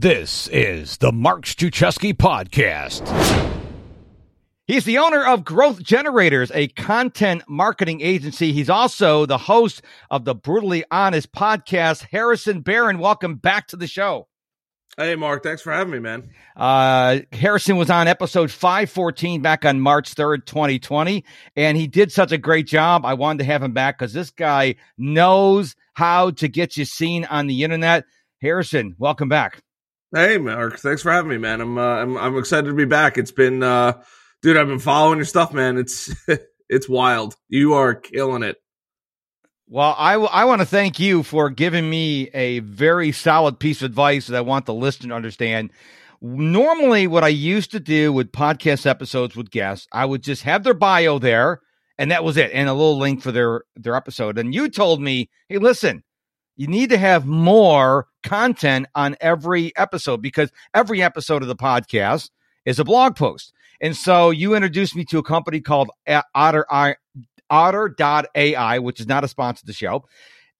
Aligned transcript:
This 0.00 0.46
is 0.52 0.98
the 0.98 1.10
Mark 1.10 1.44
Struczewski 1.44 2.14
Podcast. 2.14 3.02
He's 4.64 4.84
the 4.84 4.98
owner 4.98 5.26
of 5.26 5.44
Growth 5.44 5.82
Generators, 5.82 6.52
a 6.54 6.68
content 6.68 7.42
marketing 7.48 8.00
agency. 8.00 8.52
He's 8.52 8.70
also 8.70 9.26
the 9.26 9.38
host 9.38 9.82
of 10.08 10.24
the 10.24 10.36
Brutally 10.36 10.84
Honest 10.92 11.32
podcast. 11.32 12.06
Harrison 12.12 12.60
Baron, 12.60 13.00
welcome 13.00 13.38
back 13.38 13.66
to 13.68 13.76
the 13.76 13.88
show. 13.88 14.28
Hey, 14.96 15.16
Mark. 15.16 15.42
Thanks 15.42 15.62
for 15.62 15.72
having 15.72 15.94
me, 15.94 15.98
man. 15.98 16.30
Uh, 16.54 17.18
Harrison 17.32 17.76
was 17.76 17.90
on 17.90 18.06
episode 18.06 18.52
514 18.52 19.42
back 19.42 19.64
on 19.64 19.80
March 19.80 20.14
3rd, 20.14 20.46
2020, 20.46 21.24
and 21.56 21.76
he 21.76 21.88
did 21.88 22.12
such 22.12 22.30
a 22.30 22.38
great 22.38 22.68
job. 22.68 23.04
I 23.04 23.14
wanted 23.14 23.38
to 23.38 23.46
have 23.46 23.64
him 23.64 23.72
back 23.72 23.98
because 23.98 24.12
this 24.12 24.30
guy 24.30 24.76
knows 24.96 25.74
how 25.94 26.30
to 26.30 26.46
get 26.46 26.76
you 26.76 26.84
seen 26.84 27.24
on 27.24 27.48
the 27.48 27.64
internet. 27.64 28.04
Harrison, 28.40 28.94
welcome 28.96 29.28
back. 29.28 29.60
Hey, 30.14 30.38
Mark. 30.38 30.78
Thanks 30.78 31.02
for 31.02 31.12
having 31.12 31.30
me, 31.30 31.38
man. 31.38 31.60
I'm 31.60 31.76
uh, 31.76 31.82
I'm, 31.82 32.16
I'm 32.16 32.38
excited 32.38 32.68
to 32.68 32.74
be 32.74 32.86
back. 32.86 33.18
It's 33.18 33.30
been, 33.30 33.62
uh, 33.62 34.02
dude, 34.42 34.56
I've 34.56 34.66
been 34.66 34.78
following 34.78 35.18
your 35.18 35.26
stuff, 35.26 35.52
man. 35.52 35.76
It's 35.76 36.14
it's 36.68 36.88
wild. 36.88 37.36
You 37.48 37.74
are 37.74 37.94
killing 37.94 38.42
it. 38.42 38.56
Well, 39.70 39.94
I, 39.98 40.12
w- 40.12 40.30
I 40.32 40.46
want 40.46 40.62
to 40.62 40.66
thank 40.66 40.98
you 40.98 41.22
for 41.22 41.50
giving 41.50 41.90
me 41.90 42.30
a 42.32 42.60
very 42.60 43.12
solid 43.12 43.58
piece 43.60 43.82
of 43.82 43.86
advice 43.86 44.26
that 44.26 44.36
I 44.38 44.40
want 44.40 44.64
the 44.64 44.72
listener 44.72 45.10
to 45.10 45.14
understand. 45.14 45.72
Normally, 46.22 47.06
what 47.06 47.22
I 47.22 47.28
used 47.28 47.70
to 47.72 47.80
do 47.80 48.10
with 48.10 48.32
podcast 48.32 48.86
episodes 48.86 49.36
with 49.36 49.50
guests, 49.50 49.86
I 49.92 50.06
would 50.06 50.22
just 50.22 50.42
have 50.44 50.64
their 50.64 50.72
bio 50.72 51.18
there, 51.18 51.60
and 51.98 52.10
that 52.10 52.24
was 52.24 52.38
it, 52.38 52.50
and 52.54 52.66
a 52.66 52.72
little 52.72 52.98
link 52.98 53.20
for 53.20 53.30
their 53.30 53.64
their 53.76 53.94
episode. 53.94 54.38
And 54.38 54.54
you 54.54 54.70
told 54.70 55.02
me, 55.02 55.28
hey, 55.50 55.58
listen, 55.58 56.02
you 56.56 56.66
need 56.66 56.88
to 56.88 56.98
have 56.98 57.26
more 57.26 58.07
content 58.22 58.86
on 58.94 59.16
every 59.20 59.76
episode 59.76 60.22
because 60.22 60.50
every 60.74 61.02
episode 61.02 61.42
of 61.42 61.48
the 61.48 61.56
podcast 61.56 62.30
is 62.64 62.78
a 62.78 62.84
blog 62.84 63.16
post. 63.16 63.52
And 63.80 63.96
so 63.96 64.30
you 64.30 64.54
introduced 64.54 64.96
me 64.96 65.04
to 65.06 65.18
a 65.18 65.22
company 65.22 65.60
called 65.60 65.90
Otter 66.34 66.66
otter.ai, 67.50 68.78
which 68.78 69.00
is 69.00 69.06
not 69.06 69.24
a 69.24 69.28
sponsor 69.28 69.62
of 69.62 69.66
the 69.66 69.72
show. 69.72 70.04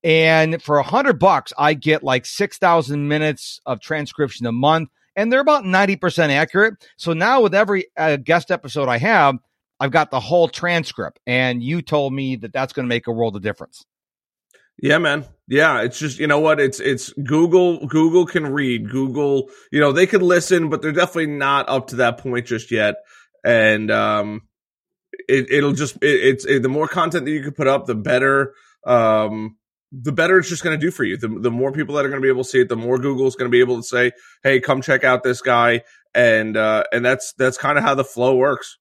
And 0.05 0.63
for 0.63 0.79
a 0.79 0.83
hundred 0.83 1.19
bucks, 1.19 1.53
I 1.59 1.75
get 1.75 2.03
like 2.03 2.25
6,000 2.25 3.09
minutes 3.09 3.61
of 3.67 3.81
transcription 3.81 4.47
a 4.47 4.53
month, 4.53 4.91
and 5.17 5.33
they're 5.33 5.41
about 5.41 5.65
90% 5.65 6.31
accurate. 6.31 6.75
So 6.97 7.13
now 7.13 7.43
with 7.43 7.55
every 7.55 7.87
uh, 7.97 8.17
guest 8.17 8.51
episode 8.51 8.89
I 8.89 8.99
have, 8.99 9.37
I've 9.81 9.91
got 9.91 10.11
the 10.11 10.21
whole 10.21 10.49
transcript. 10.49 11.21
And 11.27 11.63
you 11.63 11.83
told 11.83 12.13
me 12.13 12.37
that 12.37 12.53
that's 12.53 12.73
going 12.73 12.85
to 12.85 12.89
make 12.89 13.07
a 13.07 13.13
world 13.13 13.37
of 13.37 13.43
difference. 13.43 13.85
Yeah, 14.81 14.99
man. 14.99 15.25
Yeah, 15.49 15.81
it's 15.83 15.99
just 15.99 16.19
you 16.19 16.27
know 16.27 16.41
what 16.41 16.61
it's 16.61 16.79
it's 16.79 17.13
Google. 17.15 17.87
Google 17.87 18.27
can 18.27 18.47
read. 18.53 18.91
Google, 18.91 19.51
you 19.73 19.81
know, 19.81 19.93
they 19.93 20.07
can 20.07 20.21
listen, 20.21 20.69
but 20.69 20.83
they're 20.83 20.93
definitely 20.93 21.27
not 21.27 21.69
up 21.69 21.89
to 21.89 21.97
that 21.97 22.19
point 22.19 22.47
just 22.47 22.71
yet. 22.71 22.97
And 23.45 23.91
um, 23.91 24.43
it, 25.29 25.63
will 25.65 25.73
just 25.73 25.97
it, 25.97 26.07
it's 26.07 26.45
it, 26.45 26.63
the 26.63 26.69
more 26.69 26.87
content 26.87 27.25
that 27.25 27.31
you 27.31 27.43
can 27.43 27.53
put 27.53 27.67
up, 27.67 27.87
the 27.87 27.95
better. 27.95 28.55
Um, 28.87 29.57
the 29.91 30.13
better 30.13 30.39
it's 30.39 30.51
just 30.51 30.63
going 30.63 30.79
to 30.79 30.87
do 30.87 30.91
for 30.91 31.05
you. 31.05 31.17
The, 31.17 31.29
the 31.29 31.51
more 31.51 31.73
people 31.73 31.95
that 31.95 32.05
are 32.05 32.11
going 32.11 32.21
to 32.21 32.25
be 32.27 32.29
able 32.29 32.45
to 32.45 32.49
see 32.49 32.61
it, 32.61 32.69
the 32.69 32.77
more 32.77 32.99
Google's 32.99 33.37
going 33.37 33.51
to 33.51 33.53
be 33.53 33.61
able 33.61 33.77
to 33.79 33.83
say, 33.83 34.13
"Hey, 34.43 34.61
come 34.61 34.83
check 34.83 35.03
out 35.03 35.23
this 35.23 35.41
guy," 35.41 35.83
and 36.15 36.57
uh, 36.57 36.85
and 36.93 37.05
that's 37.05 37.33
that's 37.39 37.57
kind 37.57 37.79
of 37.79 37.85
how 37.85 37.95
the 37.95 38.05
flow 38.05 38.37
works. 38.37 38.77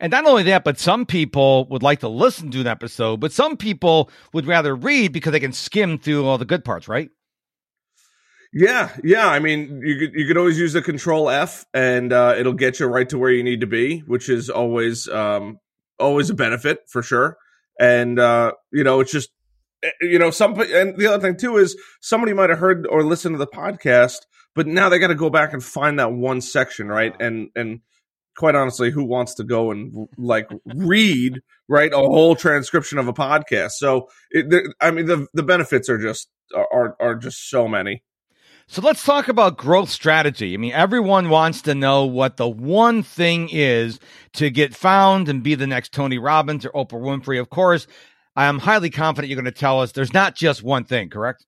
And 0.00 0.10
not 0.10 0.24
only 0.24 0.44
that, 0.44 0.64
but 0.64 0.78
some 0.78 1.04
people 1.04 1.66
would 1.66 1.82
like 1.82 2.00
to 2.00 2.08
listen 2.08 2.50
to 2.52 2.60
an 2.60 2.66
episode, 2.66 3.20
but 3.20 3.32
some 3.32 3.58
people 3.58 4.10
would 4.32 4.46
rather 4.46 4.74
read 4.74 5.12
because 5.12 5.32
they 5.32 5.40
can 5.40 5.52
skim 5.52 5.98
through 5.98 6.26
all 6.26 6.38
the 6.38 6.46
good 6.46 6.64
parts, 6.64 6.88
right? 6.88 7.10
Yeah, 8.52 8.90
yeah. 9.04 9.28
I 9.28 9.38
mean, 9.38 9.82
you 9.84 9.98
could 9.98 10.14
you 10.14 10.26
could 10.26 10.38
always 10.38 10.58
use 10.58 10.72
the 10.72 10.82
Control 10.82 11.30
F, 11.30 11.66
and 11.72 12.12
uh, 12.12 12.34
it'll 12.36 12.54
get 12.54 12.80
you 12.80 12.86
right 12.86 13.08
to 13.10 13.18
where 13.18 13.30
you 13.30 13.44
need 13.44 13.60
to 13.60 13.66
be, 13.66 14.00
which 14.00 14.28
is 14.28 14.50
always 14.50 15.06
um, 15.06 15.58
always 16.00 16.30
a 16.30 16.34
benefit 16.34 16.80
for 16.88 17.02
sure. 17.02 17.36
And 17.78 18.18
uh, 18.18 18.52
you 18.72 18.82
know, 18.82 19.00
it's 19.00 19.12
just 19.12 19.30
eh, 19.84 19.90
you 20.00 20.18
know, 20.18 20.30
some 20.30 20.58
and 20.58 20.98
the 20.98 21.06
other 21.06 21.20
thing 21.20 21.36
too 21.36 21.58
is 21.58 21.76
somebody 22.00 22.32
might 22.32 22.50
have 22.50 22.58
heard 22.58 22.88
or 22.88 23.04
listened 23.04 23.34
to 23.34 23.38
the 23.38 23.46
podcast, 23.46 24.22
but 24.56 24.66
now 24.66 24.88
they 24.88 24.98
got 24.98 25.08
to 25.08 25.14
go 25.14 25.30
back 25.30 25.52
and 25.52 25.62
find 25.62 26.00
that 26.00 26.12
one 26.12 26.40
section, 26.40 26.88
right? 26.88 27.14
And 27.20 27.50
and 27.54 27.82
quite 28.40 28.54
honestly, 28.54 28.90
who 28.90 29.04
wants 29.04 29.34
to 29.34 29.44
go 29.44 29.70
and 29.70 30.08
like 30.16 30.48
read 30.64 31.40
right 31.68 31.92
a 31.92 31.98
whole 31.98 32.34
transcription 32.34 32.98
of 32.98 33.06
a 33.06 33.12
podcast? 33.12 33.72
So, 33.72 34.08
it, 34.30 34.74
I 34.80 34.90
mean, 34.90 35.04
the 35.06 35.26
the 35.34 35.42
benefits 35.42 35.88
are 35.90 35.98
just 35.98 36.28
are 36.56 36.96
are 36.98 37.14
just 37.14 37.50
so 37.50 37.68
many. 37.68 38.02
So 38.66 38.80
let's 38.82 39.04
talk 39.04 39.28
about 39.28 39.58
growth 39.58 39.90
strategy. 39.90 40.54
I 40.54 40.56
mean, 40.56 40.72
everyone 40.72 41.28
wants 41.28 41.60
to 41.62 41.74
know 41.74 42.06
what 42.06 42.36
the 42.36 42.48
one 42.48 43.02
thing 43.02 43.48
is 43.50 43.98
to 44.34 44.48
get 44.48 44.74
found 44.74 45.28
and 45.28 45.42
be 45.42 45.54
the 45.56 45.66
next 45.66 45.92
Tony 45.92 46.18
Robbins 46.18 46.64
or 46.64 46.70
Oprah 46.70 46.92
Winfrey. 46.92 47.40
Of 47.40 47.50
course, 47.50 47.86
I 48.36 48.46
am 48.46 48.60
highly 48.60 48.88
confident 48.88 49.28
you're 49.28 49.42
going 49.42 49.52
to 49.52 49.60
tell 49.60 49.80
us 49.80 49.92
there's 49.92 50.14
not 50.14 50.34
just 50.34 50.62
one 50.62 50.84
thing, 50.84 51.10
correct? 51.10 51.44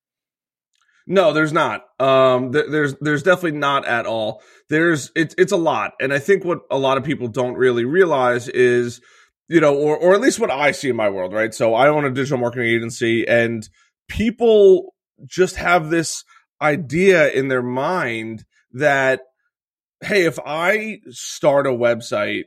No, 1.06 1.32
there's 1.32 1.52
not. 1.52 1.82
Um, 1.98 2.52
th- 2.52 2.66
there's 2.70 2.94
there's 3.00 3.22
definitely 3.22 3.58
not 3.58 3.86
at 3.86 4.06
all. 4.06 4.42
There's 4.68 5.10
it's 5.16 5.34
it's 5.38 5.52
a 5.52 5.56
lot, 5.56 5.92
and 6.00 6.12
I 6.12 6.18
think 6.18 6.44
what 6.44 6.60
a 6.70 6.78
lot 6.78 6.96
of 6.98 7.04
people 7.04 7.28
don't 7.28 7.54
really 7.54 7.84
realize 7.84 8.48
is, 8.48 9.00
you 9.48 9.60
know, 9.60 9.74
or 9.76 9.96
or 9.96 10.14
at 10.14 10.20
least 10.20 10.38
what 10.40 10.50
I 10.50 10.70
see 10.72 10.88
in 10.90 10.96
my 10.96 11.08
world, 11.10 11.32
right? 11.32 11.52
So 11.52 11.74
I 11.74 11.88
own 11.88 12.04
a 12.04 12.10
digital 12.10 12.38
marketing 12.38 12.68
agency, 12.68 13.26
and 13.26 13.68
people 14.08 14.94
just 15.26 15.56
have 15.56 15.90
this 15.90 16.24
idea 16.60 17.30
in 17.30 17.48
their 17.48 17.62
mind 17.62 18.44
that, 18.72 19.20
hey, 20.02 20.24
if 20.26 20.38
I 20.44 21.00
start 21.10 21.66
a 21.66 21.70
website 21.70 22.44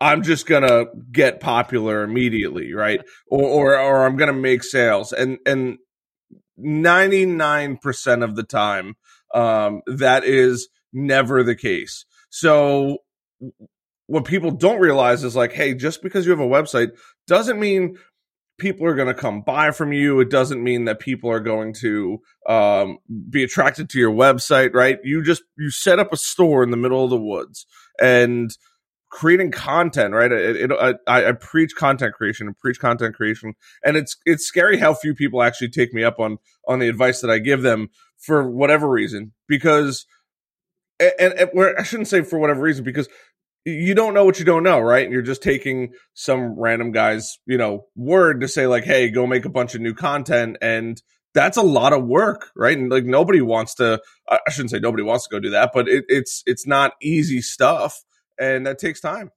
I'm 0.00 0.22
just 0.22 0.46
gonna 0.46 0.86
get 1.12 1.40
popular 1.40 2.02
immediately, 2.02 2.74
right? 2.74 3.00
Or 3.28 3.42
or, 3.74 3.78
or 3.78 4.06
I'm 4.06 4.16
gonna 4.16 4.32
make 4.32 4.62
sales, 4.64 5.12
and 5.12 5.38
and 5.46 5.78
99% 6.58 8.24
of 8.24 8.36
the 8.36 8.42
time, 8.42 8.94
um, 9.34 9.82
that 9.86 10.24
is 10.24 10.68
never 10.92 11.42
the 11.42 11.56
case. 11.56 12.04
So 12.30 12.98
what 14.06 14.24
people 14.24 14.50
don't 14.50 14.80
realize 14.80 15.24
is 15.24 15.36
like, 15.36 15.52
hey, 15.52 15.74
just 15.74 16.02
because 16.02 16.26
you 16.26 16.30
have 16.30 16.40
a 16.40 16.46
website 16.46 16.90
doesn't 17.26 17.58
mean 17.58 17.96
people 18.58 18.86
are 18.86 18.94
going 18.94 19.08
to 19.08 19.14
come 19.14 19.42
buy 19.42 19.70
from 19.70 19.92
you. 19.92 20.20
It 20.20 20.30
doesn't 20.30 20.62
mean 20.62 20.84
that 20.84 21.00
people 21.00 21.30
are 21.30 21.40
going 21.40 21.74
to 21.80 22.18
um, 22.48 22.98
be 23.30 23.42
attracted 23.42 23.88
to 23.90 23.98
your 23.98 24.12
website, 24.12 24.74
right? 24.74 24.98
You 25.02 25.22
just 25.22 25.42
you 25.58 25.70
set 25.70 25.98
up 25.98 26.12
a 26.12 26.16
store 26.16 26.62
in 26.62 26.70
the 26.70 26.76
middle 26.76 27.02
of 27.02 27.10
the 27.10 27.20
woods 27.20 27.66
and 28.00 28.50
creating 29.14 29.52
content, 29.52 30.12
right? 30.12 30.32
It, 30.32 30.56
it, 30.56 30.72
uh, 30.72 30.94
I, 31.06 31.28
I, 31.28 31.32
preach 31.32 31.76
content 31.76 32.14
creation 32.14 32.48
and 32.48 32.58
preach 32.58 32.80
content 32.80 33.14
creation, 33.14 33.54
and 33.84 33.96
it's 33.96 34.16
it's 34.26 34.44
scary 34.44 34.78
how 34.78 34.92
few 34.92 35.14
people 35.14 35.40
actually 35.40 35.68
take 35.68 35.94
me 35.94 36.02
up 36.02 36.18
on 36.18 36.38
on 36.66 36.80
the 36.80 36.88
advice 36.88 37.20
that 37.20 37.30
I 37.30 37.38
give 37.38 37.62
them 37.62 37.90
for 38.18 38.50
whatever 38.50 38.88
reason. 38.88 39.32
Because, 39.46 40.04
and, 40.98 41.32
and 41.32 41.50
I 41.78 41.84
shouldn't 41.84 42.08
say 42.08 42.22
for 42.22 42.40
whatever 42.40 42.60
reason, 42.60 42.84
because 42.84 43.08
you 43.64 43.94
don't 43.94 44.14
know 44.14 44.24
what 44.24 44.40
you 44.40 44.44
don't 44.44 44.64
know, 44.64 44.80
right? 44.80 45.04
And 45.04 45.12
you're 45.12 45.22
just 45.22 45.44
taking 45.44 45.92
some 46.14 46.58
random 46.58 46.90
guy's 46.90 47.38
you 47.46 47.56
know 47.56 47.86
word 47.94 48.40
to 48.40 48.48
say 48.48 48.66
like, 48.66 48.84
hey, 48.84 49.10
go 49.10 49.28
make 49.28 49.44
a 49.44 49.50
bunch 49.50 49.76
of 49.76 49.80
new 49.80 49.94
content 49.94 50.56
and 50.60 51.00
that's 51.34 51.56
a 51.56 51.62
lot 51.62 51.92
of 51.92 52.04
work, 52.04 52.50
right? 52.56 52.76
And 52.76 52.90
like 52.90 53.04
nobody 53.04 53.40
wants 53.40 53.76
to. 53.76 54.00
I 54.28 54.50
shouldn't 54.50 54.70
say 54.70 54.80
nobody 54.80 55.04
wants 55.04 55.28
to 55.28 55.30
go 55.30 55.38
do 55.38 55.50
that, 55.50 55.70
but 55.72 55.88
it, 55.88 56.04
it's 56.08 56.42
it's 56.46 56.66
not 56.66 56.94
easy 57.00 57.40
stuff 57.40 58.02
and 58.38 58.66
that 58.66 58.78
takes 58.78 59.00
time. 59.00 59.30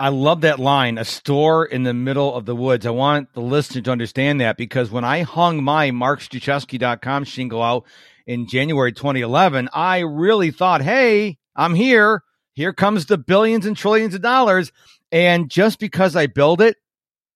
I 0.00 0.10
love 0.10 0.42
that 0.42 0.60
line, 0.60 0.96
a 0.96 1.04
store 1.04 1.64
in 1.64 1.82
the 1.82 1.92
middle 1.92 2.32
of 2.32 2.46
the 2.46 2.54
woods. 2.54 2.86
I 2.86 2.90
want 2.90 3.32
the 3.34 3.40
listener 3.40 3.82
to 3.82 3.90
understand 3.90 4.40
that 4.40 4.56
because 4.56 4.92
when 4.92 5.04
I 5.04 5.22
hung 5.22 5.64
my 5.64 5.90
markstruczewski.com 5.90 7.24
shingle 7.24 7.62
out 7.62 7.84
in 8.24 8.46
January 8.46 8.92
2011, 8.92 9.68
I 9.72 10.00
really 10.00 10.52
thought, 10.52 10.82
hey, 10.82 11.38
I'm 11.56 11.74
here. 11.74 12.22
Here 12.54 12.72
comes 12.72 13.06
the 13.06 13.18
billions 13.18 13.66
and 13.66 13.76
trillions 13.76 14.14
of 14.14 14.22
dollars. 14.22 14.70
And 15.10 15.50
just 15.50 15.80
because 15.80 16.14
I 16.14 16.26
build 16.28 16.60
it, 16.60 16.76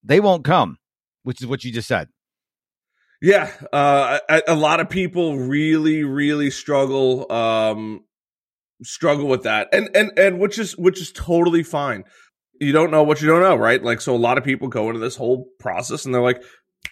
they 0.04 0.20
won't 0.20 0.44
come, 0.44 0.78
which 1.24 1.40
is 1.40 1.48
what 1.48 1.64
you 1.64 1.72
just 1.72 1.88
said. 1.88 2.08
Yeah, 3.20 3.52
uh, 3.72 4.18
a, 4.28 4.42
a, 4.48 4.54
lot 4.56 4.80
of 4.80 4.90
people 4.90 5.38
really, 5.38 6.02
really 6.02 6.50
struggle 6.50 7.30
um, 7.30 8.04
struggle 8.82 9.26
with 9.26 9.43
that 9.43 9.69
and 9.73 9.88
and 9.94 10.11
and 10.19 10.38
which 10.38 10.58
is 10.58 10.76
which 10.76 11.00
is 11.00 11.12
totally 11.12 11.62
fine 11.62 12.05
you 12.61 12.73
don't 12.73 12.90
know 12.90 13.02
what 13.02 13.20
you 13.20 13.29
don't 13.29 13.43
know 13.43 13.56
right 13.56 13.82
like 13.82 14.00
so 14.00 14.14
a 14.14 14.17
lot 14.17 14.38
of 14.38 14.44
people 14.44 14.69
go 14.69 14.88
into 14.88 15.00
this 15.00 15.17
whole 15.17 15.46
process 15.58 16.05
and 16.05 16.14
they're 16.14 16.23
like 16.23 16.43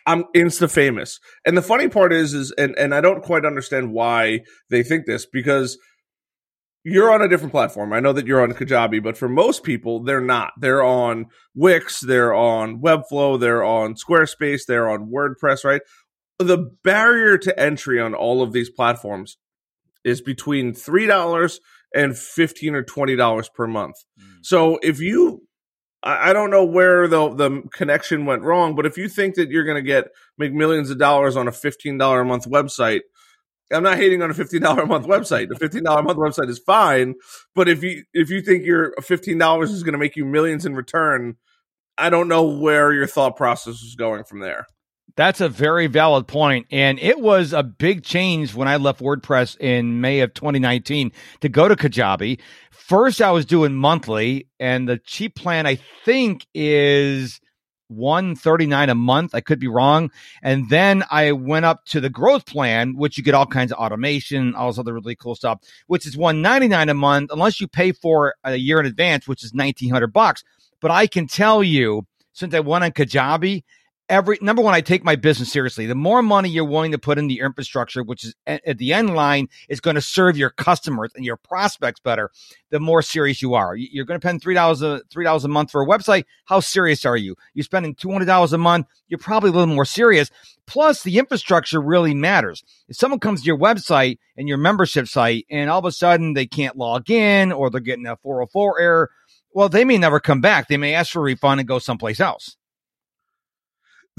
i'm 0.07 0.25
insta 0.37 0.71
famous 0.71 1.21
and 1.45 1.57
the 1.57 1.63
funny 1.63 1.89
part 1.89 2.13
is 2.13 2.35
is 2.35 2.53
and 2.53 2.77
and 2.79 2.95
i 2.95 3.01
don't 3.01 3.23
quite 3.23 3.45
understand 3.45 3.93
why 3.93 4.41
they 4.69 4.83
think 4.83 5.07
this 5.07 5.27
because 5.27 5.79
you're 6.85 7.13
on 7.13 7.23
a 7.23 7.29
different 7.29 7.53
platform. 7.53 7.93
I 7.93 8.01
know 8.01 8.13
that 8.13 8.27
you're 8.27 8.43
on 8.43 8.53
Kajabi, 8.53 9.03
but 9.03 9.17
for 9.17 9.29
most 9.29 9.63
people, 9.65 10.03
they're 10.03 10.21
not. 10.21 10.53
They're 10.59 10.83
on 10.83 11.27
Wix, 11.55 12.01
they're 12.01 12.33
on 12.33 12.81
Webflow, 12.81 13.39
they're 13.39 13.63
on 13.63 13.95
Squarespace, 13.95 14.63
they're 14.67 14.89
on 14.89 15.11
WordPress, 15.11 15.65
right? 15.65 15.83
The 16.39 16.71
barrier 16.83 17.37
to 17.39 17.61
entry 17.61 18.01
on 18.01 18.15
all 18.15 18.43
of 18.43 18.53
these 18.53 18.71
platforms 18.71 19.37
is 20.05 20.23
between 20.23 20.73
three 20.73 21.07
dollars 21.07 21.61
and 21.95 22.17
fifteen 22.17 22.75
or 22.75 22.83
twenty 22.83 23.17
dollars 23.17 23.49
per 23.49 23.67
month. 23.67 23.97
Mm. 24.19 24.39
So 24.43 24.79
if 24.83 25.01
you 25.01 25.43
I, 26.03 26.33
don't 26.33 26.51
know 26.51 26.65
where 26.65 27.09
the 27.09 27.29
the 27.35 27.63
connection 27.73 28.25
went 28.25 28.43
wrong, 28.43 28.75
but 28.75 28.87
if 28.87 28.97
you 28.97 29.09
think 29.09 29.35
that 29.35 29.51
you're 29.51 29.65
gonna 29.65 29.83
get 29.83 30.09
make 30.39 30.53
millions 30.53 30.91
of 30.91 30.99
dollars 30.99 31.37
on 31.37 31.47
a 31.47 31.53
fifteen 31.53 31.99
dollar 31.99 32.21
a 32.21 32.25
month 32.25 32.47
website, 32.47 33.01
I'm 33.71 33.83
not 33.83 33.99
hating 33.99 34.23
on 34.23 34.31
a 34.31 34.35
fifteen 34.35 34.63
dollar 34.63 34.83
a 34.83 34.87
month 34.87 35.07
website. 35.07 35.51
A 35.51 35.59
fifteen 35.59 35.85
dollar 35.85 36.01
a 36.01 36.03
month 36.03 36.19
website 36.19 36.49
is 36.49 36.59
fine, 36.59 37.17
but 37.55 37.69
if 37.69 37.83
you 37.83 38.05
if 38.15 38.31
you 38.31 38.41
think 38.41 38.65
your 38.65 38.95
fifteen 39.03 39.39
dollars 39.39 39.71
is 39.71 39.83
going 39.83 39.93
to 39.93 39.99
make 39.99 40.17
you 40.17 40.25
millions 40.25 40.65
in 40.65 40.75
return, 40.75 41.37
I 41.99 42.09
don't 42.09 42.29
know 42.29 42.45
where 42.45 42.93
your 42.93 43.07
thought 43.07 43.37
process 43.37 43.83
is 43.83 43.95
going 43.95 44.25
from 44.25 44.41
there. 44.41 44.67
That's 45.21 45.43
a 45.43 45.51
very 45.51 45.87
valid 45.87 46.29
point, 46.29 46.67
and 46.71 46.99
it 46.99 47.21
was 47.21 47.53
a 47.53 47.63
big 47.63 48.05
change 48.05 48.55
when 48.55 48.69
I 48.69 48.77
left 48.77 49.03
WordPress 49.03 49.59
in 49.61 50.01
May 50.01 50.21
of 50.21 50.33
2019 50.33 51.13
to 51.43 51.49
go 51.51 51.69
to 51.69 51.77
Kajabi. 51.77 52.41
First, 52.71 53.21
I 53.21 53.31
was 53.31 53.45
doing 53.45 53.75
monthly, 53.75 54.49
and 54.59 54.89
the 54.89 54.97
cheap 54.97 55.35
plan 55.35 55.67
I 55.67 55.79
think 56.07 56.47
is 56.55 57.39
139 57.89 58.89
a 58.89 58.95
month. 58.95 59.35
I 59.35 59.43
could 59.43 59.59
be 59.59 59.69
wrong. 59.69 60.11
And 60.43 60.71
then 60.71 61.05
I 61.11 61.33
went 61.33 61.67
up 61.67 61.85
to 61.89 62.01
the 62.01 62.09
growth 62.09 62.47
plan, 62.47 62.97
which 62.97 63.19
you 63.19 63.23
get 63.23 63.35
all 63.35 63.45
kinds 63.45 63.73
of 63.73 63.79
automation, 63.79 64.55
all 64.55 64.69
this 64.69 64.79
other 64.79 64.95
really 64.95 65.17
cool 65.17 65.35
stuff, 65.35 65.61
which 65.87 66.07
is 66.07 66.17
199 66.17 66.89
a 66.89 66.95
month, 66.95 67.31
unless 67.31 67.61
you 67.61 67.69
pay 67.69 67.93
for 67.93 68.37
a 68.43 68.57
year 68.57 68.81
in 68.81 68.87
advance, 68.87 69.29
which 69.29 69.45
is 69.45 69.53
1900 69.53 70.15
bucks. 70.15 70.45
But 70.81 70.93
I 70.93 71.07
can 71.07 71.27
tell 71.27 71.63
you, 71.63 72.07
since 72.33 72.55
I 72.55 72.61
went 72.61 72.85
on 72.85 72.93
Kajabi, 72.93 73.65
every 74.11 74.39
number 74.43 74.61
one, 74.61 74.75
I 74.75 74.81
take 74.81 75.05
my 75.05 75.17
business 75.17 75.51
seriously. 75.51 75.87
The 75.87 75.95
more 75.95 76.21
money 76.21 76.51
you're 76.51 76.65
willing 76.65 76.93
to 76.93 76.99
put 76.99 77.17
in 77.17 77.29
the 77.29 77.39
infrastructure, 77.39 78.03
which 78.03 78.25
is 78.25 78.35
at 78.47 78.77
the 78.77 78.93
end 78.93 79.15
line, 79.15 79.49
is 79.69 79.81
going 79.81 79.95
to 79.95 80.03
serve 80.03 80.37
your 80.37 80.51
customers 80.51 81.13
and 81.15 81.25
your 81.25 81.37
prospects 81.37 82.01
better. 82.01 82.31
The 82.71 82.81
more 82.81 83.01
serious 83.01 83.41
you 83.41 83.55
are, 83.55 83.75
you're 83.77 84.05
going 84.05 84.21
to 84.21 84.27
spend 84.27 84.43
three 84.43 84.55
dollars 84.55 84.83
a 84.83 85.01
three 85.11 85.25
dollars 85.25 85.45
a 85.45 85.49
month 85.49 85.71
for 85.71 85.83
a 85.83 85.87
website. 85.87 86.25
How 86.45 86.61
serious 86.61 87.07
are 87.07 87.17
you? 87.17 87.37
You're 87.55 87.65
spending 87.65 87.95
two 87.95 88.11
hundred 88.11 88.27
dollars 88.27 88.53
a 88.53 88.59
month. 88.59 88.87
You're 89.09 89.19
probably 89.19 89.51
a 89.51 89.53
little 89.53 89.75
more 89.75 89.87
serious. 89.87 90.31
Plus, 90.67 91.03
the 91.03 91.19
infrastructure 91.19 91.81
really 91.81 92.15
matters. 92.15 92.63
If 92.89 92.97
someone 92.97 93.21
comes 93.21 93.41
to 93.41 93.47
your 93.47 93.59
website 93.59 94.19
and 94.37 94.49
your 94.49 94.59
membership 94.59 95.09
site, 95.09 95.47
and 95.51 95.71
all 95.71 95.79
of 95.79 95.85
a 95.85 95.93
sudden 95.93 96.35
they 96.35 96.47
can't 96.47 96.77
log 96.77 97.11
in, 97.11 97.53
or 97.53 97.71
they're 97.71 97.81
getting 97.81 98.07
a 98.07 98.17
404 98.17 98.81
error, 98.81 99.11
well, 99.53 99.69
they 99.69 99.85
may 99.85 99.99
never 99.99 100.21
come 100.21 100.41
back. 100.41 100.69
They 100.69 100.77
may 100.77 100.95
ask 100.95 101.13
for 101.13 101.21
a 101.21 101.23
refund 101.23 101.61
and 101.61 101.69
go 101.69 101.79
someplace 101.79 102.21
else. 102.21 102.57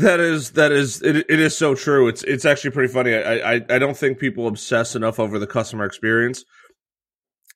That 0.02 0.20
is 0.20 0.52
that 0.52 0.72
is 0.72 1.02
it, 1.04 1.18
it 1.30 1.40
is 1.40 1.56
so 1.56 1.76
true. 1.76 2.08
It's 2.08 2.24
it's 2.24 2.46
actually 2.46 2.72
pretty 2.72 2.92
funny. 2.92 3.14
I, 3.14 3.56
I 3.56 3.62
I 3.70 3.80
don't 3.80 3.96
think 3.96 4.20
people 4.20 4.48
obsess 4.48 4.96
enough 4.96 5.20
over 5.20 5.38
the 5.38 5.48
customer 5.48 5.86
experience, 5.86 6.44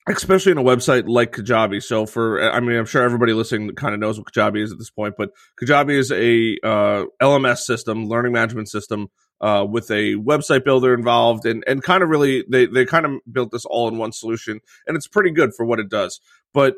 especially 0.07 0.51
in 0.51 0.59
a 0.59 0.63
website 0.63 1.05
like 1.07 1.31
Kajabi. 1.31 1.81
So 1.81 2.05
for 2.05 2.41
I 2.51 2.59
mean, 2.59 2.77
I'm 2.77 2.85
sure 2.85 3.01
everybody 3.03 3.33
listening 3.33 3.71
kind 3.75 3.95
of 3.95 3.99
knows 3.99 4.19
what 4.19 4.31
Kajabi 4.31 4.61
is 4.61 4.71
at 4.71 4.77
this 4.77 4.91
point, 4.91 5.15
but 5.17 5.31
Kajabi 5.61 5.97
is 5.97 6.11
a 6.11 6.57
uh, 6.63 7.05
LMS 7.21 7.59
system, 7.59 8.07
learning 8.07 8.33
management 8.33 8.69
system, 8.69 9.07
uh, 9.41 9.65
with 9.67 9.89
a 9.89 10.15
website 10.15 10.63
builder 10.63 10.93
involved, 10.93 11.45
and 11.45 11.63
and 11.67 11.81
kind 11.83 12.03
of 12.03 12.09
really 12.09 12.43
they 12.49 12.67
they 12.67 12.85
kind 12.85 13.05
of 13.05 13.13
built 13.31 13.51
this 13.51 13.65
all 13.65 13.87
in 13.87 13.97
one 13.97 14.11
solution, 14.11 14.59
and 14.85 14.95
it's 14.95 15.07
pretty 15.07 15.31
good 15.31 15.55
for 15.55 15.65
what 15.65 15.79
it 15.79 15.89
does. 15.89 16.19
But 16.53 16.75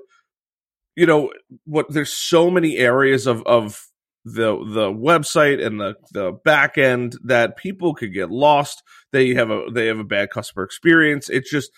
you 0.96 1.06
know 1.06 1.32
what? 1.66 1.88
There's 1.90 2.14
so 2.14 2.50
many 2.50 2.78
areas 2.78 3.28
of 3.28 3.44
of 3.46 3.87
the 4.34 4.58
the 4.58 4.92
website 4.92 5.66
and 5.66 5.80
the 5.80 5.96
the 6.12 6.32
back 6.44 6.78
end 6.78 7.18
that 7.24 7.58
people 7.58 7.94
could 7.94 8.14
get 8.14 8.30
lost. 8.30 8.84
They 9.12 9.34
have 9.36 9.50
a 9.50 9.66
they 9.74 9.88
have 9.88 10.00
a 10.00 10.04
bad 10.04 10.30
customer 10.30 10.64
experience. 10.64 11.30
It's 11.30 11.50
just 11.50 11.72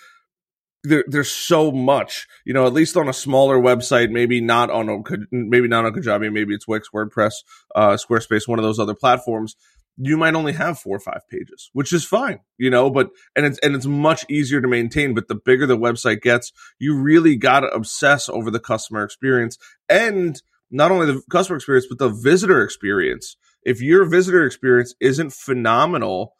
there, 0.83 1.03
there's 1.07 1.31
so 1.31 1.71
much, 1.71 2.25
you 2.45 2.53
know, 2.53 2.65
at 2.65 2.73
least 2.73 2.95
on 2.95 3.09
a 3.09 3.13
smaller 3.13 3.57
website, 3.57 4.11
maybe 4.11 4.41
not 4.41 4.69
on 4.69 4.89
a, 4.89 4.97
maybe 5.31 5.67
not 5.67 5.85
on 5.85 5.93
Kajabi, 5.93 6.31
maybe 6.31 6.53
it's 6.53 6.67
Wix, 6.67 6.89
WordPress, 6.95 7.33
uh, 7.75 7.97
Squarespace, 7.97 8.47
one 8.47 8.59
of 8.59 8.63
those 8.63 8.79
other 8.79 8.95
platforms. 8.95 9.55
You 9.97 10.15
might 10.15 10.35
only 10.35 10.53
have 10.53 10.79
four 10.79 10.95
or 10.95 11.01
five 11.01 11.27
pages, 11.29 11.69
which 11.73 11.91
is 11.91 12.05
fine, 12.05 12.39
you 12.57 12.69
know, 12.69 12.89
but, 12.89 13.09
and 13.35 13.45
it's, 13.45 13.59
and 13.59 13.75
it's 13.75 13.85
much 13.85 14.23
easier 14.29 14.61
to 14.61 14.67
maintain. 14.69 15.13
But 15.13 15.27
the 15.27 15.35
bigger 15.35 15.65
the 15.65 15.77
website 15.77 16.21
gets, 16.21 16.53
you 16.79 16.97
really 16.97 17.35
got 17.35 17.59
to 17.61 17.67
obsess 17.67 18.29
over 18.29 18.49
the 18.49 18.61
customer 18.61 19.03
experience 19.03 19.57
and 19.89 20.41
not 20.71 20.91
only 20.91 21.07
the 21.07 21.21
customer 21.29 21.57
experience, 21.57 21.87
but 21.87 21.99
the 21.99 22.09
visitor 22.09 22.63
experience. 22.63 23.35
If 23.63 23.81
your 23.81 24.05
visitor 24.05 24.45
experience 24.45 24.95
isn't 24.99 25.33
phenomenal, 25.33 26.35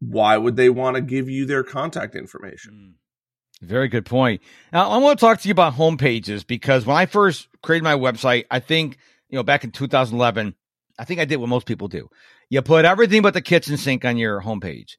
why 0.00 0.36
would 0.36 0.56
they 0.56 0.70
want 0.70 0.96
to 0.96 1.02
give 1.02 1.28
you 1.28 1.46
their 1.46 1.62
contact 1.62 2.14
information? 2.14 2.72
Hmm. 2.72 3.66
Very 3.66 3.86
good 3.86 4.04
point. 4.04 4.42
Now, 4.72 4.90
I 4.90 4.98
want 4.98 5.18
to 5.18 5.24
talk 5.24 5.40
to 5.40 5.48
you 5.48 5.52
about 5.52 5.74
homepages 5.74 6.44
because 6.44 6.84
when 6.84 6.96
I 6.96 7.06
first 7.06 7.46
created 7.62 7.84
my 7.84 7.94
website, 7.94 8.44
I 8.50 8.58
think, 8.58 8.98
you 9.28 9.36
know, 9.36 9.44
back 9.44 9.62
in 9.62 9.70
2011, 9.70 10.56
I 10.98 11.04
think 11.04 11.20
I 11.20 11.24
did 11.24 11.36
what 11.36 11.48
most 11.48 11.66
people 11.66 11.86
do. 11.86 12.08
You 12.50 12.60
put 12.62 12.84
everything 12.84 13.22
but 13.22 13.34
the 13.34 13.40
kitchen 13.40 13.76
sink 13.76 14.04
on 14.04 14.16
your 14.16 14.42
homepage. 14.42 14.96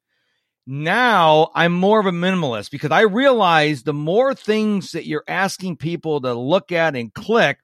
Now 0.65 1.51
I'm 1.56 1.74
more 1.74 2.00
of 2.00 2.06
a 2.06 2.12
minimalist 2.12 2.71
because 2.71 2.92
I 2.92 3.01
realize 3.01 3.83
the 3.83 3.94
more 3.94 4.33
things 4.33 4.92
that 4.92 5.06
you're 5.06 5.25
asking 5.27 5.77
people 5.77 6.21
to 6.21 6.33
look 6.33 6.71
at 6.71 6.95
and 6.95 7.13
click, 7.13 7.60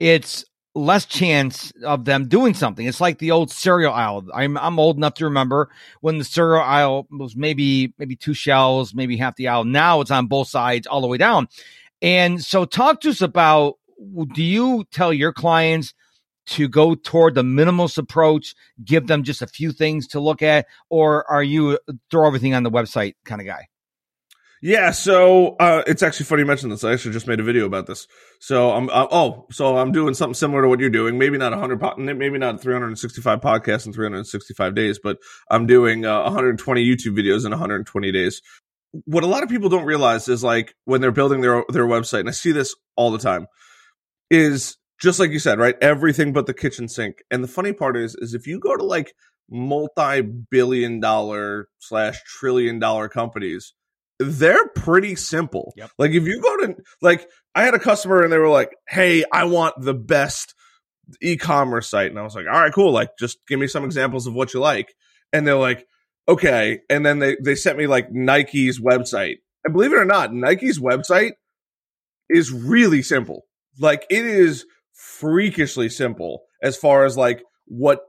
it's 0.00 0.44
less 0.74 1.06
chance 1.06 1.72
of 1.84 2.04
them 2.04 2.28
doing 2.28 2.52
something. 2.52 2.86
It's 2.86 3.00
like 3.00 3.18
the 3.18 3.30
old 3.30 3.50
cereal 3.50 3.92
aisle. 3.92 4.26
I'm 4.34 4.58
I'm 4.58 4.78
old 4.78 4.96
enough 4.96 5.14
to 5.14 5.24
remember 5.24 5.70
when 6.00 6.18
the 6.18 6.24
cereal 6.24 6.62
aisle 6.62 7.06
was 7.10 7.36
maybe 7.36 7.94
maybe 7.98 8.16
two 8.16 8.34
shelves, 8.34 8.94
maybe 8.94 9.16
half 9.16 9.36
the 9.36 9.48
aisle. 9.48 9.64
Now 9.64 10.00
it's 10.00 10.10
on 10.10 10.26
both 10.26 10.48
sides 10.48 10.86
all 10.86 11.00
the 11.00 11.06
way 11.06 11.18
down. 11.18 11.48
And 12.02 12.42
so 12.42 12.64
talk 12.64 13.00
to 13.02 13.10
us 13.10 13.22
about 13.22 13.74
do 14.34 14.42
you 14.42 14.84
tell 14.90 15.12
your 15.12 15.32
clients 15.32 15.94
to 16.46 16.68
go 16.68 16.94
toward 16.94 17.34
the 17.34 17.42
minimalist 17.42 17.98
approach, 17.98 18.54
give 18.84 19.06
them 19.06 19.22
just 19.22 19.42
a 19.42 19.46
few 19.46 19.72
things 19.72 20.06
to 20.08 20.20
look 20.20 20.42
at, 20.42 20.66
or 20.88 21.28
are 21.30 21.42
you 21.42 21.78
throw 22.10 22.26
everything 22.26 22.54
on 22.54 22.62
the 22.62 22.70
website 22.70 23.14
kind 23.24 23.40
of 23.40 23.46
guy? 23.46 23.68
Yeah, 24.62 24.90
so 24.90 25.56
uh, 25.60 25.82
it's 25.86 26.02
actually 26.02 26.26
funny 26.26 26.40
you 26.40 26.46
mentioned 26.46 26.72
this. 26.72 26.82
I 26.82 26.92
actually 26.92 27.12
just 27.12 27.26
made 27.26 27.40
a 27.40 27.42
video 27.42 27.66
about 27.66 27.86
this. 27.86 28.08
So 28.40 28.72
I'm 28.72 28.88
uh, 28.88 29.06
oh, 29.10 29.46
so 29.52 29.76
I'm 29.76 29.92
doing 29.92 30.14
something 30.14 30.34
similar 30.34 30.62
to 30.62 30.68
what 30.68 30.80
you're 30.80 30.88
doing. 30.88 31.18
Maybe 31.18 31.36
not 31.36 31.52
100, 31.52 31.78
po- 31.78 31.96
maybe 31.96 32.38
not 32.38 32.60
365 32.62 33.40
podcasts 33.40 33.86
in 33.86 33.92
365 33.92 34.74
days, 34.74 34.98
but 34.98 35.18
I'm 35.50 35.66
doing 35.66 36.06
uh, 36.06 36.22
120 36.22 36.84
YouTube 36.84 37.18
videos 37.18 37.44
in 37.44 37.50
120 37.50 38.12
days. 38.12 38.40
What 39.04 39.24
a 39.24 39.26
lot 39.26 39.42
of 39.42 39.50
people 39.50 39.68
don't 39.68 39.84
realize 39.84 40.26
is 40.26 40.42
like 40.42 40.74
when 40.84 41.02
they're 41.02 41.12
building 41.12 41.42
their 41.42 41.62
their 41.68 41.86
website, 41.86 42.20
and 42.20 42.28
I 42.28 42.32
see 42.32 42.52
this 42.52 42.74
all 42.96 43.10
the 43.10 43.18
time, 43.18 43.46
is 44.30 44.78
just 45.00 45.20
like 45.20 45.30
you 45.30 45.38
said, 45.38 45.58
right? 45.58 45.76
Everything 45.80 46.32
but 46.32 46.46
the 46.46 46.54
kitchen 46.54 46.88
sink. 46.88 47.22
And 47.30 47.42
the 47.44 47.48
funny 47.48 47.72
part 47.72 47.96
is, 47.96 48.14
is 48.16 48.34
if 48.34 48.46
you 48.46 48.58
go 48.58 48.76
to 48.76 48.84
like 48.84 49.12
multi-billion 49.50 51.00
dollar 51.00 51.68
slash 51.78 52.22
trillion 52.24 52.78
dollar 52.78 53.08
companies, 53.08 53.74
they're 54.18 54.68
pretty 54.68 55.14
simple. 55.14 55.74
Yep. 55.76 55.90
Like 55.98 56.10
if 56.12 56.24
you 56.24 56.40
go 56.40 56.66
to 56.66 56.76
like 57.02 57.28
I 57.54 57.64
had 57.64 57.74
a 57.74 57.78
customer 57.78 58.22
and 58.22 58.32
they 58.32 58.38
were 58.38 58.48
like, 58.48 58.70
"Hey, 58.88 59.24
I 59.30 59.44
want 59.44 59.74
the 59.78 59.94
best 59.94 60.54
e-commerce 61.20 61.88
site." 61.88 62.10
And 62.10 62.18
I 62.18 62.22
was 62.22 62.34
like, 62.34 62.46
"All 62.46 62.60
right, 62.60 62.72
cool. 62.72 62.92
Like 62.92 63.10
just 63.18 63.38
give 63.46 63.60
me 63.60 63.66
some 63.66 63.84
examples 63.84 64.26
of 64.26 64.34
what 64.34 64.54
you 64.54 64.60
like." 64.60 64.94
And 65.32 65.46
they're 65.46 65.54
like, 65.54 65.86
"Okay." 66.28 66.80
And 66.88 67.04
then 67.04 67.18
they 67.18 67.36
they 67.42 67.54
sent 67.54 67.78
me 67.78 67.86
like 67.86 68.10
Nike's 68.10 68.80
website. 68.80 69.36
And 69.64 69.74
believe 69.74 69.92
it 69.92 69.98
or 69.98 70.04
not, 70.04 70.32
Nike's 70.32 70.78
website 70.78 71.32
is 72.30 72.50
really 72.52 73.02
simple. 73.02 73.42
Like 73.78 74.06
it 74.08 74.24
is 74.24 74.64
freakishly 74.96 75.88
simple 75.88 76.42
as 76.62 76.76
far 76.76 77.04
as 77.04 77.16
like 77.16 77.42
what 77.66 78.00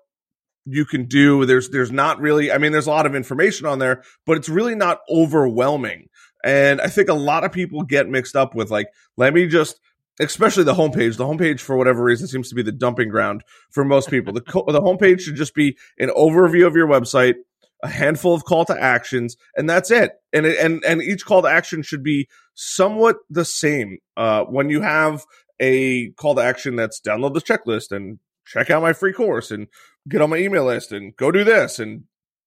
you 0.66 0.86
can 0.86 1.06
do. 1.06 1.46
There's 1.46 1.70
there's 1.70 1.92
not 1.92 2.20
really 2.20 2.52
I 2.52 2.58
mean 2.58 2.72
there's 2.72 2.88
a 2.88 2.92
lot 2.92 3.06
of 3.06 3.16
information 3.16 3.68
on 3.68 3.80
there, 3.80 4.04
but 4.26 4.38
it's 4.38 4.50
really 4.50 4.76
not 4.76 5.00
overwhelming. 5.10 6.08
And 6.44 6.80
I 6.80 6.88
think 6.88 7.10
a 7.10 7.14
lot 7.14 7.44
of 7.44 7.52
people 7.52 7.84
get 7.84 8.10
mixed 8.10 8.36
up 8.36 8.56
with 8.56 8.72
like 8.72 8.88
let 9.18 9.34
me 9.34 9.48
just 9.48 9.80
especially 10.20 10.64
the 10.64 10.74
homepage. 10.74 11.18
The 11.18 11.26
homepage 11.26 11.60
for 11.60 11.78
whatever 11.78 12.04
reason 12.04 12.28
seems 12.28 12.50
to 12.50 12.56
be 12.56 12.64
the 12.64 12.72
dumping 12.72 13.10
ground 13.10 13.44
for 13.70 13.84
most 13.84 14.10
people. 14.10 14.34
The 14.34 14.42
co- 14.42 14.66
the 14.68 14.82
homepage 14.82 15.22
should 15.22 15.36
just 15.36 15.54
be 15.54 15.78
an 16.00 16.10
overview 16.10 16.66
of 16.66 16.76
your 16.76 16.88
website, 16.88 17.36
a 17.84 17.90
handful 17.90 18.34
of 18.34 18.46
call 18.46 18.66
to 18.66 18.82
actions, 18.82 19.36
and 19.56 19.70
that's 19.70 19.92
it. 19.92 20.14
And 20.34 20.46
and 20.46 20.84
and 20.86 21.02
each 21.02 21.26
call 21.26 21.42
to 21.44 21.48
action 21.48 21.82
should 21.84 22.04
be 22.04 22.28
somewhat 22.54 23.18
the 23.30 23.46
same. 23.46 24.00
Uh, 24.16 24.44
when 24.46 24.70
you 24.70 24.82
have 24.82 25.26
a 25.60 26.12
call 26.12 26.36
to 26.36 26.42
action 26.42 26.76
that's 26.76 27.02
download 27.02 27.34
this 27.34 27.44
checklist 27.44 27.92
and 27.92 28.20
check 28.46 28.70
out 28.70 28.82
my 28.82 28.94
free 28.94 29.14
course 29.14 29.52
and 29.52 29.68
get 30.08 30.22
on 30.22 30.30
my 30.30 30.38
email 30.38 30.66
list 30.66 30.92
and 30.92 31.16
go 31.18 31.32
do 31.32 31.44
this 31.44 31.80
and 31.80 32.04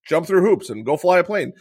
jump 0.07 0.27
through 0.27 0.43
hoops 0.43 0.71
and 0.71 0.87
go 0.87 0.97
fly 0.97 1.19
a 1.19 1.25
plane. 1.25 1.53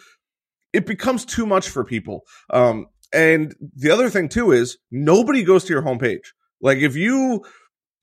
It 0.71 0.85
becomes 0.85 1.25
too 1.25 1.45
much 1.45 1.69
for 1.69 1.83
people. 1.83 2.23
Um, 2.51 2.87
and 3.11 3.55
the 3.75 3.91
other 3.91 4.09
thing 4.09 4.29
too 4.29 4.51
is 4.51 4.77
nobody 4.91 5.43
goes 5.43 5.63
to 5.65 5.73
your 5.73 5.81
homepage. 5.81 6.27
Like 6.61 6.77
if 6.77 6.95
you, 6.95 7.43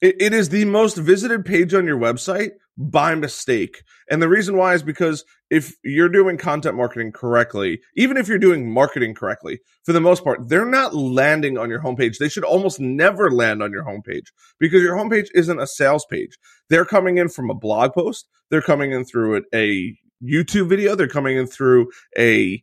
it, 0.00 0.16
it 0.20 0.32
is 0.32 0.48
the 0.48 0.64
most 0.64 0.96
visited 0.96 1.44
page 1.44 1.74
on 1.74 1.86
your 1.86 1.98
website, 1.98 2.50
by 2.78 3.14
mistake. 3.14 3.82
And 4.10 4.20
the 4.20 4.28
reason 4.28 4.56
why 4.56 4.74
is 4.74 4.82
because 4.82 5.24
if 5.50 5.74
you're 5.82 6.08
doing 6.08 6.36
content 6.36 6.76
marketing 6.76 7.12
correctly, 7.12 7.80
even 7.96 8.16
if 8.16 8.28
you're 8.28 8.38
doing 8.38 8.70
marketing 8.70 9.14
correctly, 9.14 9.60
for 9.84 9.92
the 9.92 10.00
most 10.00 10.24
part, 10.24 10.48
they're 10.48 10.66
not 10.66 10.94
landing 10.94 11.56
on 11.56 11.70
your 11.70 11.80
homepage. 11.80 12.18
They 12.18 12.28
should 12.28 12.44
almost 12.44 12.80
never 12.80 13.30
land 13.30 13.62
on 13.62 13.72
your 13.72 13.84
homepage 13.84 14.26
because 14.58 14.82
your 14.82 14.96
homepage 14.96 15.28
isn't 15.34 15.60
a 15.60 15.66
sales 15.66 16.04
page. 16.10 16.36
They're 16.68 16.84
coming 16.84 17.18
in 17.18 17.28
from 17.28 17.50
a 17.50 17.54
blog 17.54 17.92
post. 17.92 18.28
They're 18.50 18.62
coming 18.62 18.92
in 18.92 19.04
through 19.04 19.42
a 19.54 19.96
YouTube 20.22 20.68
video. 20.68 20.94
They're 20.94 21.08
coming 21.08 21.36
in 21.36 21.46
through 21.46 21.90
a 22.18 22.62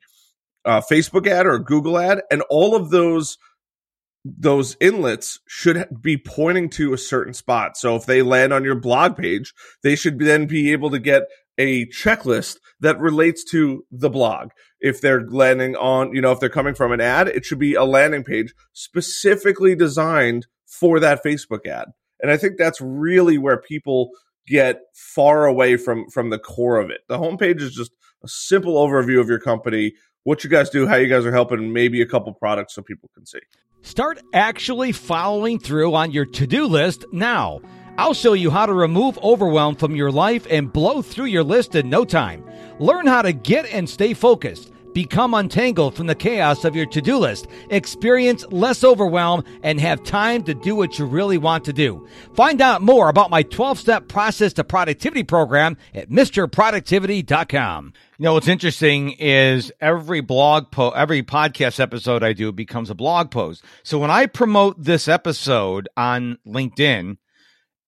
uh, 0.65 0.81
Facebook 0.89 1.27
ad 1.27 1.45
or 1.45 1.55
a 1.55 1.63
Google 1.63 1.97
ad, 1.97 2.21
and 2.31 2.41
all 2.49 2.75
of 2.75 2.89
those 2.89 3.37
those 4.25 4.77
inlets 4.79 5.39
should 5.47 5.85
be 6.01 6.17
pointing 6.17 6.69
to 6.69 6.93
a 6.93 6.97
certain 6.97 7.33
spot. 7.33 7.75
So 7.77 7.95
if 7.95 8.05
they 8.05 8.21
land 8.21 8.53
on 8.53 8.63
your 8.63 8.75
blog 8.75 9.17
page, 9.17 9.53
they 9.81 9.95
should 9.95 10.19
then 10.19 10.45
be 10.45 10.71
able 10.71 10.89
to 10.91 10.99
get 10.99 11.23
a 11.57 11.85
checklist 11.87 12.57
that 12.79 12.99
relates 12.99 13.43
to 13.51 13.85
the 13.91 14.09
blog. 14.09 14.49
If 14.79 15.01
they're 15.01 15.27
landing 15.27 15.75
on, 15.75 16.15
you 16.15 16.21
know, 16.21 16.31
if 16.31 16.39
they're 16.39 16.49
coming 16.49 16.73
from 16.73 16.91
an 16.91 17.01
ad, 17.01 17.27
it 17.27 17.45
should 17.45 17.59
be 17.59 17.75
a 17.75 17.83
landing 17.83 18.23
page 18.23 18.53
specifically 18.71 19.75
designed 19.75 20.47
for 20.65 20.99
that 20.99 21.23
Facebook 21.23 21.67
ad. 21.67 21.89
And 22.21 22.31
I 22.31 22.37
think 22.37 22.57
that's 22.57 22.81
really 22.81 23.37
where 23.37 23.57
people 23.57 24.11
get 24.47 24.81
far 24.93 25.45
away 25.45 25.77
from 25.77 26.09
from 26.09 26.29
the 26.29 26.39
core 26.39 26.79
of 26.79 26.89
it. 26.89 27.01
The 27.07 27.17
homepage 27.17 27.61
is 27.61 27.73
just 27.73 27.91
a 28.23 28.27
simple 28.27 28.75
overview 28.75 29.19
of 29.19 29.27
your 29.27 29.39
company, 29.39 29.93
what 30.23 30.43
you 30.43 30.49
guys 30.49 30.69
do, 30.69 30.87
how 30.87 30.95
you 30.95 31.07
guys 31.07 31.25
are 31.25 31.31
helping, 31.31 31.73
maybe 31.73 32.01
a 32.01 32.05
couple 32.05 32.33
products 32.33 32.73
so 32.75 32.81
people 32.81 33.09
can 33.13 33.25
see. 33.25 33.39
Start 33.85 34.21
actually 34.31 34.93
following 34.93 35.59
through 35.59 35.93
on 35.93 36.11
your 36.11 36.25
to 36.25 36.47
do 36.47 36.67
list 36.67 37.03
now. 37.11 37.59
I'll 37.97 38.13
show 38.13 38.31
you 38.31 38.49
how 38.49 38.65
to 38.65 38.73
remove 38.73 39.19
overwhelm 39.21 39.75
from 39.75 39.93
your 39.93 40.09
life 40.09 40.47
and 40.49 40.71
blow 40.71 41.01
through 41.01 41.25
your 41.25 41.43
list 41.43 41.75
in 41.75 41.89
no 41.89 42.05
time. 42.05 42.45
Learn 42.79 43.05
how 43.05 43.21
to 43.21 43.33
get 43.33 43.65
and 43.65 43.87
stay 43.87 44.13
focused. 44.13 44.71
Become 44.93 45.33
untangled 45.33 45.95
from 45.95 46.07
the 46.07 46.15
chaos 46.15 46.63
of 46.63 46.75
your 46.75 46.85
to 46.87 47.01
do 47.01 47.17
list, 47.17 47.47
experience 47.69 48.45
less 48.51 48.83
overwhelm, 48.83 49.43
and 49.63 49.79
have 49.79 50.03
time 50.03 50.43
to 50.43 50.53
do 50.53 50.75
what 50.75 50.99
you 50.99 51.05
really 51.05 51.37
want 51.37 51.65
to 51.65 51.73
do. 51.73 52.07
Find 52.35 52.61
out 52.61 52.81
more 52.81 53.09
about 53.09 53.29
my 53.29 53.43
12 53.43 53.79
step 53.79 54.07
process 54.07 54.53
to 54.53 54.63
productivity 54.63 55.23
program 55.23 55.77
at 55.93 56.09
MisterProductivity.com. 56.09 57.93
You 58.17 58.23
know, 58.23 58.33
what's 58.33 58.47
interesting 58.47 59.11
is 59.13 59.71
every 59.81 60.21
blog 60.21 60.71
post, 60.71 60.95
every 60.95 61.23
podcast 61.23 61.79
episode 61.79 62.23
I 62.23 62.33
do 62.33 62.51
becomes 62.51 62.89
a 62.89 62.95
blog 62.95 63.31
post. 63.31 63.63
So 63.83 63.97
when 63.97 64.11
I 64.11 64.27
promote 64.27 64.81
this 64.81 65.07
episode 65.07 65.89
on 65.97 66.37
LinkedIn, 66.47 67.17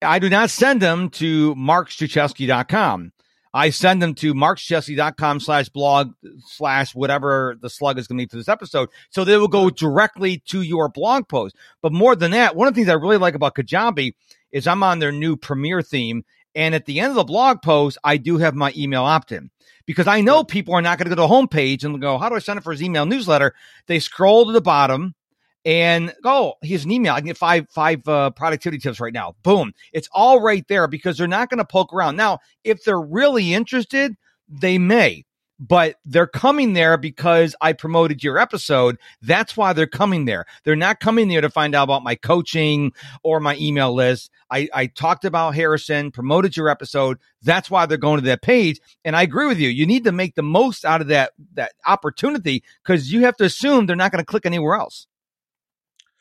I 0.01 0.19
do 0.19 0.29
not 0.29 0.49
send 0.49 0.81
them 0.81 1.09
to 1.11 1.55
markstruczewski.com. 1.55 3.11
I 3.55 3.69
send 3.69 4.01
them 4.01 4.15
to 4.15 4.33
markstruczewski.com 4.33 5.39
slash 5.39 5.69
blog 5.69 6.11
slash 6.45 6.93
whatever 6.93 7.55
the 7.61 7.69
slug 7.69 7.97
is 7.97 8.05
going 8.05 8.17
to 8.17 8.25
be 8.25 8.29
for 8.29 8.35
this 8.35 8.49
episode. 8.49 8.89
So 9.11 9.23
they 9.23 9.37
will 9.37 9.47
go 9.47 9.69
directly 9.69 10.39
to 10.47 10.61
your 10.61 10.89
blog 10.89 11.29
post. 11.29 11.55
But 11.81 11.93
more 11.93 12.17
than 12.17 12.31
that, 12.31 12.57
one 12.57 12.67
of 12.67 12.73
the 12.73 12.77
things 12.77 12.89
I 12.89 12.95
really 12.95 13.15
like 13.15 13.33
about 13.33 13.55
Kajabi 13.55 14.13
is 14.51 14.67
I'm 14.67 14.83
on 14.83 14.99
their 14.99 15.13
new 15.13 15.37
premiere 15.37 15.81
theme. 15.81 16.25
And 16.53 16.75
at 16.75 16.85
the 16.85 16.99
end 16.99 17.11
of 17.11 17.15
the 17.15 17.23
blog 17.23 17.61
post, 17.61 17.97
I 18.03 18.17
do 18.17 18.39
have 18.39 18.55
my 18.55 18.73
email 18.75 19.03
opt 19.03 19.31
in 19.31 19.49
because 19.85 20.05
I 20.05 20.19
know 20.19 20.43
people 20.43 20.73
are 20.73 20.81
not 20.81 20.97
going 20.97 21.09
to 21.09 21.15
go 21.15 21.21
to 21.21 21.27
the 21.27 21.33
homepage 21.33 21.85
and 21.85 22.01
go, 22.01 22.17
how 22.17 22.27
do 22.27 22.35
I 22.35 22.39
sign 22.39 22.57
up 22.57 22.63
for 22.65 22.73
his 22.73 22.83
email 22.83 23.05
newsletter? 23.05 23.53
They 23.87 23.99
scroll 23.99 24.47
to 24.47 24.51
the 24.51 24.59
bottom 24.59 25.15
and 25.65 26.13
oh, 26.23 26.53
here's 26.61 26.85
an 26.85 26.91
email. 26.91 27.13
I 27.13 27.19
can 27.19 27.27
get 27.27 27.37
five 27.37 27.67
five 27.69 28.07
uh, 28.07 28.29
productivity 28.29 28.79
tips 28.79 28.99
right 28.99 29.13
now. 29.13 29.35
Boom, 29.43 29.73
it's 29.91 30.09
all 30.13 30.39
right 30.41 30.65
there 30.67 30.87
because 30.87 31.17
they're 31.17 31.27
not 31.27 31.49
going 31.49 31.57
to 31.57 31.65
poke 31.65 31.91
around. 31.91 32.15
Now, 32.15 32.39
if 32.63 32.83
they're 32.83 33.01
really 33.01 33.53
interested, 33.53 34.15
they 34.47 34.77
may, 34.77 35.25
but 35.59 35.95
they're 36.05 36.27
coming 36.27 36.73
there 36.73 36.97
because 36.97 37.55
I 37.61 37.73
promoted 37.73 38.23
your 38.23 38.37
episode. 38.37 38.97
That's 39.23 39.57
why 39.57 39.73
they're 39.73 39.87
coming 39.87 40.25
there. 40.25 40.45
They're 40.63 40.75
not 40.75 40.99
coming 40.99 41.29
there 41.29 41.41
to 41.41 41.49
find 41.49 41.73
out 41.73 41.85
about 41.85 42.03
my 42.03 42.13
coaching 42.13 42.93
or 43.23 43.39
my 43.39 43.55
email 43.57 43.91
list. 43.91 44.29
I, 44.51 44.69
I 44.71 44.85
talked 44.85 45.25
about 45.25 45.55
Harrison, 45.55 46.11
promoted 46.11 46.55
your 46.55 46.69
episode. 46.69 47.17
That's 47.41 47.71
why 47.71 47.87
they're 47.87 47.97
going 47.97 48.19
to 48.19 48.25
that 48.27 48.43
page. 48.43 48.79
And 49.03 49.15
I 49.15 49.23
agree 49.23 49.47
with 49.47 49.57
you. 49.57 49.69
You 49.69 49.87
need 49.87 50.03
to 50.03 50.11
make 50.11 50.35
the 50.35 50.43
most 50.43 50.85
out 50.85 51.01
of 51.01 51.07
that 51.07 51.31
that 51.55 51.73
opportunity 51.87 52.63
because 52.83 53.11
you 53.11 53.21
have 53.21 53.37
to 53.37 53.45
assume 53.45 53.87
they're 53.87 53.95
not 53.95 54.11
going 54.11 54.21
to 54.21 54.25
click 54.25 54.45
anywhere 54.45 54.75
else. 54.75 55.07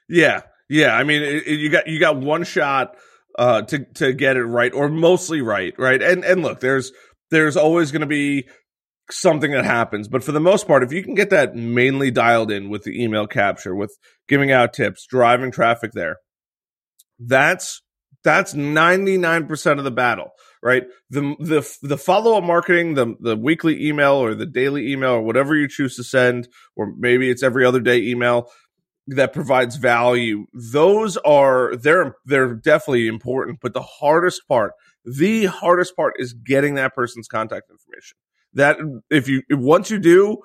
Yeah, 0.08 0.42
yeah. 0.68 0.94
I 0.94 1.04
mean, 1.04 1.22
it, 1.22 1.46
it, 1.46 1.60
you 1.60 1.70
got 1.70 1.86
you 1.86 1.98
got 1.98 2.16
one 2.16 2.44
shot 2.44 2.96
uh, 3.38 3.62
to 3.62 3.84
to 3.94 4.12
get 4.12 4.36
it 4.36 4.44
right, 4.44 4.72
or 4.72 4.88
mostly 4.88 5.40
right, 5.42 5.74
right. 5.78 6.00
And 6.02 6.24
and 6.24 6.42
look, 6.42 6.60
there's 6.60 6.92
there's 7.30 7.56
always 7.56 7.90
going 7.90 8.00
to 8.00 8.06
be 8.06 8.46
something 9.10 9.50
that 9.50 9.64
happens, 9.64 10.08
but 10.08 10.24
for 10.24 10.32
the 10.32 10.40
most 10.40 10.66
part, 10.66 10.82
if 10.82 10.92
you 10.92 11.02
can 11.02 11.14
get 11.14 11.30
that 11.30 11.54
mainly 11.54 12.10
dialed 12.10 12.50
in 12.50 12.70
with 12.70 12.84
the 12.84 13.02
email 13.02 13.26
capture, 13.26 13.74
with 13.74 13.96
giving 14.28 14.50
out 14.50 14.72
tips, 14.72 15.06
driving 15.06 15.50
traffic 15.50 15.92
there, 15.92 16.16
that's 17.18 17.82
that's 18.24 18.54
99% 18.54 19.78
of 19.78 19.84
the 19.84 19.90
battle, 19.90 20.30
right? 20.62 20.84
The 21.10 21.36
the 21.38 21.76
the 21.82 21.98
follow-up 21.98 22.44
marketing, 22.44 22.94
the 22.94 23.14
the 23.20 23.36
weekly 23.36 23.86
email 23.86 24.14
or 24.14 24.34
the 24.34 24.46
daily 24.46 24.90
email 24.90 25.12
or 25.12 25.22
whatever 25.22 25.54
you 25.54 25.68
choose 25.68 25.96
to 25.96 26.04
send 26.04 26.48
or 26.74 26.94
maybe 26.96 27.30
it's 27.30 27.42
every 27.42 27.64
other 27.66 27.80
day 27.80 27.98
email, 27.98 28.50
that 29.06 29.32
provides 29.32 29.76
value 29.76 30.46
those 30.54 31.16
are 31.18 31.76
they're 31.76 32.14
they're 32.24 32.54
definitely 32.54 33.06
important 33.06 33.58
but 33.60 33.74
the 33.74 33.82
hardest 33.82 34.40
part 34.48 34.72
the 35.04 35.46
hardest 35.46 35.94
part 35.96 36.14
is 36.18 36.32
getting 36.32 36.74
that 36.74 36.94
person's 36.94 37.28
contact 37.28 37.70
information. 37.70 38.16
That 38.54 38.78
if 39.10 39.28
you 39.28 39.42
once 39.50 39.90
you 39.90 39.98
do 39.98 40.38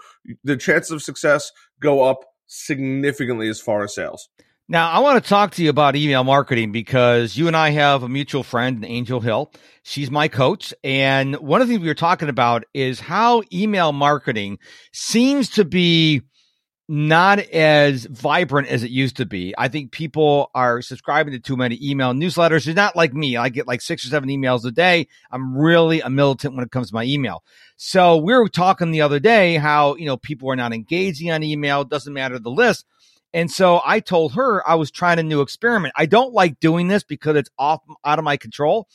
the 0.44 0.58
chances 0.58 0.92
of 0.92 1.04
success 1.04 1.52
go 1.80 2.04
up 2.04 2.26
significantly 2.48 3.48
as 3.50 3.62
far 3.62 3.84
as 3.84 3.94
sales. 3.94 4.30
Now 4.68 4.90
i 4.90 5.00
want 5.00 5.24
to 5.24 5.30
talk 5.30 5.52
to 5.52 5.64
you 5.64 5.70
about 5.70 5.96
email 5.96 6.24
marketing 6.24 6.72
because 6.72 7.38
you 7.38 7.48
and 7.48 7.56
i 7.56 7.70
have 7.70 8.02
a 8.02 8.10
mutual 8.10 8.44
friend 8.44 8.84
angel 8.84 9.20
hill. 9.20 9.54
She's 9.84 10.10
my 10.10 10.28
coach 10.28 10.74
and 10.84 11.36
one 11.36 11.62
of 11.62 11.68
the 11.68 11.76
things 11.76 11.84
we 11.84 11.88
were 11.88 11.94
talking 11.94 12.30
about 12.30 12.64
is 12.74 13.00
how 13.00 13.44
email 13.54 13.92
marketing 13.92 14.58
seems 14.92 15.50
to 15.52 15.64
be 15.64 16.24
not 16.92 17.38
as 17.38 18.06
vibrant 18.06 18.68
as 18.68 18.82
it 18.82 18.90
used 18.90 19.18
to 19.18 19.26
be. 19.28 19.54
I 19.56 19.68
think 19.68 19.92
people 19.92 20.50
are 20.56 20.82
subscribing 20.82 21.34
to 21.34 21.40
too 21.40 21.56
many 21.56 21.78
email 21.84 22.14
newsletters. 22.14 22.66
It's 22.66 22.76
not 22.76 22.96
like 22.96 23.14
me. 23.14 23.38
I 23.38 23.50
get 23.50 23.68
like 23.68 23.82
six 23.82 24.04
or 24.04 24.08
seven 24.08 24.28
emails 24.28 24.66
a 24.66 24.72
day. 24.72 25.08
I'm 25.30 25.56
really 25.56 26.02
a 26.02 26.10
militant 26.10 26.56
when 26.56 26.66
it 26.66 26.72
comes 26.72 26.88
to 26.90 26.96
my 26.96 27.04
email. 27.04 27.44
So 27.78 28.18
we 28.18 28.34
were 28.34 28.50
talking 28.50 28.90
the 28.90 29.02
other 29.02 29.20
day 29.20 29.58
how, 29.58 29.98
you 29.98 30.08
know, 30.08 30.18
people 30.18 30.50
are 30.52 30.56
not 30.56 30.74
engaging 30.74 31.30
on 31.30 31.44
email. 31.44 31.84
Doesn't 31.84 32.12
matter 32.12 32.40
the 32.40 32.50
list. 32.50 32.88
And 33.36 33.52
so 33.52 33.82
I 33.86 34.00
told 34.00 34.34
her 34.34 34.68
I 34.68 34.74
was 34.74 34.90
trying 34.90 35.20
a 35.20 35.24
new 35.24 35.42
experiment. 35.42 35.94
I 35.96 36.08
don't 36.08 36.34
like 36.34 36.60
doing 36.60 36.88
this 36.88 37.04
because 37.04 37.36
it's 37.36 37.52
off 37.60 37.84
out 38.04 38.18
of 38.18 38.26
my 38.26 38.38
control, 38.38 38.88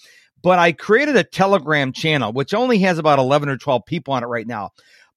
but 0.43 0.59
I 0.59 0.73
created 0.73 1.15
a 1.15 1.23
Telegram 1.23 1.93
channel, 1.93 2.33
which 2.33 2.55
only 2.55 2.81
has 2.81 2.99
about 2.99 3.21
11 3.21 3.49
or 3.49 3.57
12 3.57 3.87
people 3.87 4.15
on 4.15 4.25
it 4.25 4.27
right 4.27 4.49
now 4.49 4.73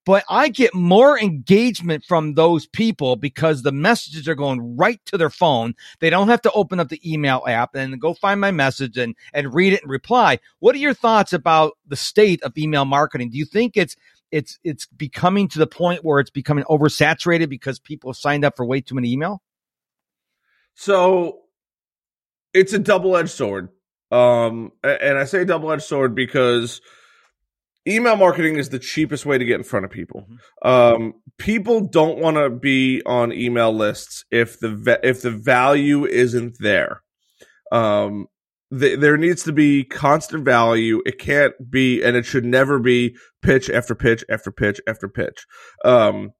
but 0.08 0.24
I 0.30 0.48
get 0.48 0.74
more 0.74 1.20
engagement 1.20 2.06
from 2.06 2.36
those 2.36 2.66
people 2.66 3.18
because 3.18 3.64
the 3.64 3.74
messages 3.74 4.26
are 4.30 4.36
going 4.36 4.78
right 4.78 5.02
to 5.08 5.18
their 5.18 5.30
phone. 5.30 5.76
They 6.00 6.10
don't 6.10 6.30
have 6.30 6.42
to 6.44 6.52
open 6.54 6.80
up 6.80 6.88
the 6.88 7.02
email 7.04 7.44
app 7.46 7.76
and 7.76 8.00
go 8.00 8.14
find 8.14 8.40
my 8.40 8.52
message 8.52 8.98
and, 8.98 9.18
and 9.34 9.54
read 9.54 9.74
it 9.74 9.82
and 9.82 9.92
reply. 9.92 10.40
What 10.60 10.76
are 10.76 10.80
your 10.80 10.94
thoughts 10.94 11.34
about 11.34 11.74
the 11.86 11.98
state 11.98 12.42
of 12.44 12.58
email 12.58 12.86
marketing? 12.86 13.32
Do 13.32 13.38
you 13.38 13.44
think 13.44 13.76
it's 13.76 13.98
it's 14.32 14.58
it's 14.64 14.86
becoming 14.86 15.50
to 15.50 15.60
the 15.60 15.68
point 15.68 16.06
where 16.06 16.22
it's 16.22 16.30
becoming 16.30 16.64
oversaturated 16.70 17.50
because 17.50 17.78
people 17.78 18.14
signed 18.14 18.46
up 18.46 18.56
for 18.56 18.66
way 18.66 18.80
too 18.80 18.96
many 18.96 19.12
email? 19.12 19.42
So 20.76 21.42
it's 22.54 22.72
a 22.72 22.80
double-edged 22.80 23.30
sword. 23.30 23.72
Um 24.10 24.72
and 24.86 25.18
I 25.18 25.26
say 25.26 25.44
double-edged 25.44 25.84
sword 25.84 26.16
because 26.16 26.80
email 27.88 28.15
marketing 28.15 28.58
is 28.58 28.70
the 28.70 28.79
cheapest 28.79 29.25
way 29.25 29.38
to 29.38 29.46
get 29.46 29.56
in 29.56 29.63
front 29.63 29.86
of 29.86 29.91
people. 29.91 30.27
Mm-hmm. 30.63 30.67
Um, 30.67 31.13
people 31.38 31.88
don't 31.88 32.20
want 32.20 32.38
to 32.38 32.50
be 32.50 33.01
on 33.06 33.32
email 33.32 33.72
lists 33.72 34.25
if 34.32 34.60
the 34.60 35.00
if 35.03 35.22
the 35.22 35.32
value 35.32 36.06
isn't 36.06 36.58
there. 36.60 37.01
Um, 37.72 38.27
th- 38.77 39.00
there 39.00 39.17
needs 39.17 39.44
to 39.44 39.51
be 39.51 39.84
constant 39.84 40.46
value. 40.46 41.01
It 41.06 41.20
can't 41.20 41.53
be, 41.70 42.03
and 42.03 42.15
it 42.15 42.25
should 42.25 42.46
never 42.46 42.79
be 42.79 43.15
pitch 43.41 43.70
after 43.70 43.96
pitch 43.96 44.24
after 44.29 44.51
pitch 44.51 44.82
after 44.88 45.08
pitch. 45.08 45.46
Um, 45.84 46.32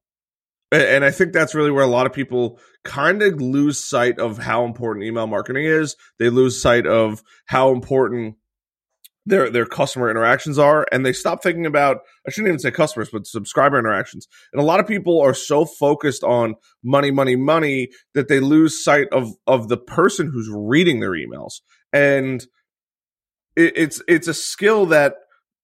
and, 0.70 0.82
and 0.82 1.04
I 1.04 1.10
think 1.10 1.32
that's 1.32 1.54
really 1.54 1.70
where 1.70 1.84
a 1.84 1.88
lot 1.88 2.06
of 2.06 2.12
people 2.12 2.60
kind 2.84 3.22
of 3.22 3.40
lose 3.40 3.82
sight 3.82 4.18
of 4.18 4.38
how 4.38 4.64
important 4.64 5.04
email 5.04 5.26
marketing 5.26 5.64
is. 5.64 5.96
They 6.18 6.30
lose 6.30 6.60
sight 6.60 6.86
of 6.86 7.22
how 7.46 7.72
important 7.72 8.36
their 9.28 9.50
their 9.50 9.66
customer 9.66 10.10
interactions 10.10 10.58
are 10.58 10.86
and 10.90 11.04
they 11.04 11.12
stop 11.12 11.42
thinking 11.42 11.66
about 11.66 11.98
I 12.26 12.30
shouldn't 12.30 12.48
even 12.48 12.58
say 12.58 12.70
customers 12.70 13.10
but 13.12 13.26
subscriber 13.26 13.78
interactions. 13.78 14.26
And 14.52 14.60
a 14.60 14.64
lot 14.64 14.80
of 14.80 14.86
people 14.86 15.20
are 15.20 15.34
so 15.34 15.64
focused 15.64 16.24
on 16.24 16.54
money 16.82 17.10
money 17.10 17.36
money 17.36 17.88
that 18.14 18.28
they 18.28 18.40
lose 18.40 18.82
sight 18.82 19.08
of 19.12 19.32
of 19.46 19.68
the 19.68 19.76
person 19.76 20.30
who's 20.32 20.48
reading 20.50 21.00
their 21.00 21.12
emails. 21.12 21.60
And 21.92 22.42
it, 23.56 23.72
it's 23.76 24.02
it's 24.08 24.28
a 24.28 24.34
skill 24.34 24.86
that 24.86 25.14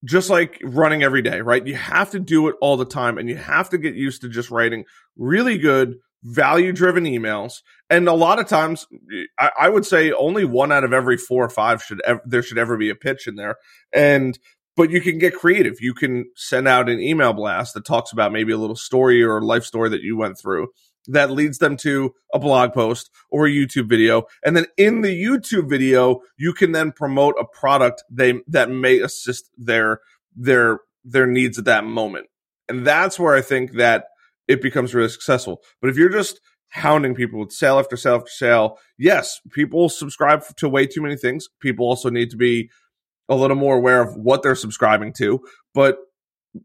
just 0.05 0.29
like 0.29 0.61
running 0.63 1.03
every 1.03 1.23
day, 1.23 1.41
right? 1.41 1.67
You 1.67 1.77
have 1.77 2.11
to 2.11 2.21
do 2.21 2.49
it 2.49 2.57
all 2.61 2.77
the 2.77 2.85
time 2.85 3.17
and 3.17 3.29
you 3.29 3.37
have 3.37 3.71
to 3.71 3.79
get 3.79 3.95
used 3.95 4.21
to 4.21 4.29
just 4.29 4.51
writing 4.51 4.85
really 5.17 5.57
good, 5.57 5.95
value 6.25 6.73
driven 6.73 7.05
emails. 7.05 7.63
And 7.91 8.09
a 8.09 8.15
lot 8.15 8.41
of 8.41 8.49
times, 8.49 8.87
I, 9.39 9.51
I, 9.61 9.69
would 9.69 9.85
say 9.85 10.11
only 10.13 10.45
one 10.45 10.73
out 10.73 10.85
of 10.85 10.93
every 10.93 11.19
four 11.19 11.45
or 11.45 11.51
five 11.51 11.83
should 11.83 12.01
ever, 12.07 12.21
there 12.25 12.43
should 12.43 12.59
ever 12.59 12.77
be 12.77 12.91
a 12.91 12.95
pitch 12.95 13.29
in 13.29 13.37
there. 13.37 13.57
And, 13.93 14.39
but 14.77 14.91
you 14.91 15.01
can 15.01 15.19
get 15.19 15.35
creative. 15.35 15.81
You 15.81 15.95
can 15.95 16.25
send 16.35 16.67
out 16.67 16.89
an 16.89 16.99
email 16.99 17.35
blast 17.35 17.75
that 17.75 17.85
talks 17.85 18.11
about 18.11 18.33
maybe 18.33 18.53
a 18.53 18.59
little 18.59 18.77
story 18.77 19.23
or 19.23 19.43
life 19.43 19.65
story 19.65 19.91
that 19.91 20.01
you 20.01 20.17
went 20.17 20.39
through 20.39 20.69
that 21.07 21.31
leads 21.31 21.59
them 21.59 21.77
to 21.77 22.15
a 22.33 22.39
blog 22.39 22.73
post 22.73 23.11
or 23.31 23.47
a 23.47 23.51
YouTube 23.51 23.89
video. 23.89 24.25
And 24.45 24.57
then 24.57 24.67
in 24.77 25.03
the 25.03 25.23
YouTube 25.23 25.69
video, 25.69 26.21
you 26.39 26.55
can 26.55 26.73
then 26.73 26.93
promote 26.93 27.35
a 27.39 27.45
product 27.45 28.03
they, 28.11 28.41
that 28.49 28.71
may 28.71 29.01
assist 29.01 29.51
their, 29.57 30.01
their, 30.35 30.81
their 31.05 31.27
needs 31.27 31.59
at 31.59 31.67
that 31.67 31.85
moment. 31.85 32.27
And 32.69 32.87
that's 32.87 33.19
where 33.19 33.35
I 33.35 33.43
think 33.43 33.73
that 33.73 34.07
it 34.49 34.63
becomes 34.63 34.95
really 34.95 35.09
successful. 35.09 35.63
But 35.81 35.91
if 35.91 35.97
you're 35.97 36.09
just 36.09 36.41
hounding 36.69 37.15
people 37.15 37.41
with 37.41 37.53
sale 37.53 37.79
after 37.79 37.97
sale 37.97 38.17
after 38.17 38.31
sale, 38.31 38.79
yes, 38.99 39.41
people 39.53 39.89
subscribe 39.89 40.43
to 40.57 40.69
way 40.69 40.87
too 40.87 41.03
many 41.03 41.17
things. 41.17 41.47
People 41.61 41.87
also 41.87 42.11
need 42.11 42.31
to 42.31 42.37
be 42.37 42.71
a 43.29 43.35
little 43.35 43.57
more 43.57 43.77
aware 43.77 44.03
of 44.03 44.15
what 44.17 44.43
they're 44.43 44.55
subscribing 44.55 45.13
to. 45.15 45.41
But 45.73 45.99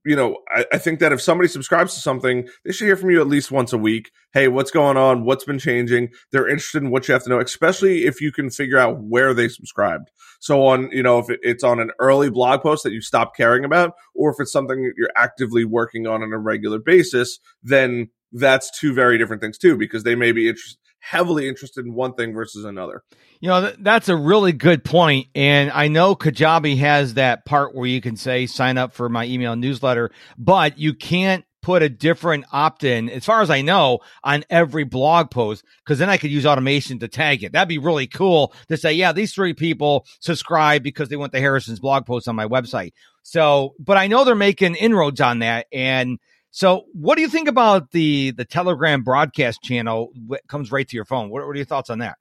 you 0.05 0.15
know, 0.15 0.37
I, 0.49 0.65
I, 0.73 0.77
think 0.77 0.99
that 0.99 1.11
if 1.11 1.21
somebody 1.21 1.47
subscribes 1.47 1.93
to 1.95 1.99
something, 1.99 2.47
they 2.63 2.71
should 2.71 2.85
hear 2.85 2.95
from 2.95 3.09
you 3.09 3.21
at 3.21 3.27
least 3.27 3.51
once 3.51 3.73
a 3.73 3.77
week. 3.77 4.11
Hey, 4.33 4.47
what's 4.47 4.71
going 4.71 4.97
on? 4.97 5.25
What's 5.25 5.45
been 5.45 5.59
changing? 5.59 6.09
They're 6.31 6.47
interested 6.47 6.83
in 6.83 6.91
what 6.91 7.07
you 7.07 7.13
have 7.13 7.23
to 7.23 7.29
know, 7.29 7.39
especially 7.39 8.05
if 8.05 8.21
you 8.21 8.31
can 8.31 8.49
figure 8.49 8.77
out 8.77 9.01
where 9.01 9.33
they 9.33 9.47
subscribed. 9.47 10.11
So 10.39 10.65
on, 10.67 10.89
you 10.91 11.03
know, 11.03 11.19
if 11.19 11.25
it's 11.41 11.63
on 11.63 11.79
an 11.79 11.91
early 11.99 12.29
blog 12.29 12.61
post 12.61 12.83
that 12.83 12.93
you 12.93 13.01
stop 13.01 13.35
caring 13.35 13.65
about, 13.65 13.93
or 14.13 14.29
if 14.29 14.37
it's 14.39 14.51
something 14.51 14.93
you're 14.95 15.09
actively 15.15 15.65
working 15.65 16.07
on 16.07 16.21
on 16.21 16.31
a 16.33 16.39
regular 16.39 16.79
basis, 16.79 17.39
then 17.63 18.09
that's 18.31 18.77
two 18.79 18.93
very 18.93 19.17
different 19.17 19.41
things 19.41 19.57
too, 19.57 19.75
because 19.75 20.03
they 20.03 20.15
may 20.15 20.31
be 20.31 20.47
interested 20.47 20.77
heavily 20.99 21.47
interested 21.47 21.85
in 21.85 21.93
one 21.93 22.13
thing 22.13 22.33
versus 22.33 22.65
another. 22.65 23.03
You 23.39 23.49
know, 23.49 23.61
th- 23.61 23.77
that's 23.79 24.09
a 24.09 24.15
really 24.15 24.51
good 24.51 24.83
point. 24.83 25.27
And 25.33 25.71
I 25.71 25.87
know 25.87 26.15
Kajabi 26.15 26.77
has 26.79 27.15
that 27.15 27.45
part 27.45 27.73
where 27.73 27.87
you 27.87 28.01
can 28.01 28.17
say, 28.17 28.45
sign 28.45 28.77
up 28.77 28.93
for 28.93 29.09
my 29.09 29.25
email 29.25 29.55
newsletter, 29.55 30.11
but 30.37 30.77
you 30.77 30.93
can't 30.93 31.45
put 31.61 31.83
a 31.83 31.89
different 31.89 32.45
opt 32.53 32.83
in, 32.83 33.09
as 33.09 33.25
far 33.25 33.41
as 33.41 33.49
I 33.49 33.61
know, 33.61 33.99
on 34.23 34.45
every 34.49 34.85
blog 34.85 35.29
post, 35.29 35.63
because 35.83 35.99
then 35.99 36.09
I 36.09 36.17
could 36.17 36.31
use 36.31 36.45
automation 36.45 36.99
to 36.99 37.07
tag 37.07 37.43
it. 37.43 37.51
That'd 37.51 37.67
be 37.67 37.77
really 37.77 38.07
cool 38.07 38.53
to 38.69 38.77
say, 38.77 38.93
yeah, 38.93 39.11
these 39.11 39.33
three 39.33 39.53
people 39.53 40.05
subscribe 40.21 40.83
because 40.83 41.09
they 41.09 41.17
went 41.17 41.33
to 41.33 41.39
Harrison's 41.39 41.81
blog 41.81 42.05
post 42.05 42.27
on 42.27 42.35
my 42.35 42.47
website. 42.47 42.93
So, 43.23 43.75
but 43.77 43.97
I 43.97 44.07
know 44.07 44.23
they're 44.23 44.35
making 44.35 44.75
inroads 44.75 45.19
on 45.19 45.39
that. 45.39 45.67
And 45.73 46.19
so, 46.51 46.85
what 46.93 47.15
do 47.15 47.21
you 47.21 47.29
think 47.29 47.47
about 47.47 47.91
the 47.91 48.31
the 48.31 48.45
Telegram 48.45 49.03
broadcast 49.03 49.61
channel 49.61 50.11
that 50.29 50.47
comes 50.47 50.71
right 50.71 50.87
to 50.87 50.95
your 50.95 51.05
phone? 51.05 51.29
What, 51.29 51.45
what 51.45 51.51
are 51.51 51.55
your 51.55 51.65
thoughts 51.65 51.89
on 51.89 51.99
that? 51.99 52.17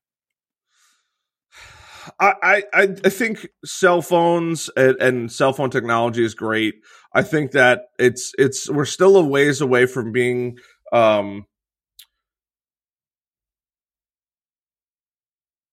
I, 2.21 2.65
I, 2.73 2.97
I 3.05 3.11
think 3.11 3.47
cell 3.65 4.01
phones 4.01 4.71
and, 4.77 4.97
and, 4.97 5.33
cell 5.33 5.53
phone 5.53 5.71
technology 5.71 6.25
is 6.25 6.35
great. 6.35 6.77
I 7.13 7.23
think 7.23 7.53
that 7.53 7.83
it's 7.99 8.33
it's 8.39 8.71
we're 8.71 8.87
still 8.87 9.17
a 9.17 9.23
ways 9.23 9.61
away 9.61 9.87
from 9.87 10.13
being 10.13 10.59
um 10.93 11.45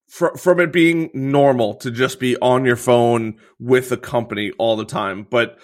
fr- 0.09 0.35
from 0.37 0.59
it 0.59 0.71
being 0.71 1.09
normal 1.13 1.75
to 1.75 1.91
just 1.91 2.19
be 2.19 2.37
on 2.37 2.65
your 2.65 2.75
phone 2.77 3.35
with 3.59 3.89
the 3.89 3.97
company 3.97 4.51
all 4.57 4.77
the 4.77 4.85
time. 4.85 5.27
But 5.29 5.57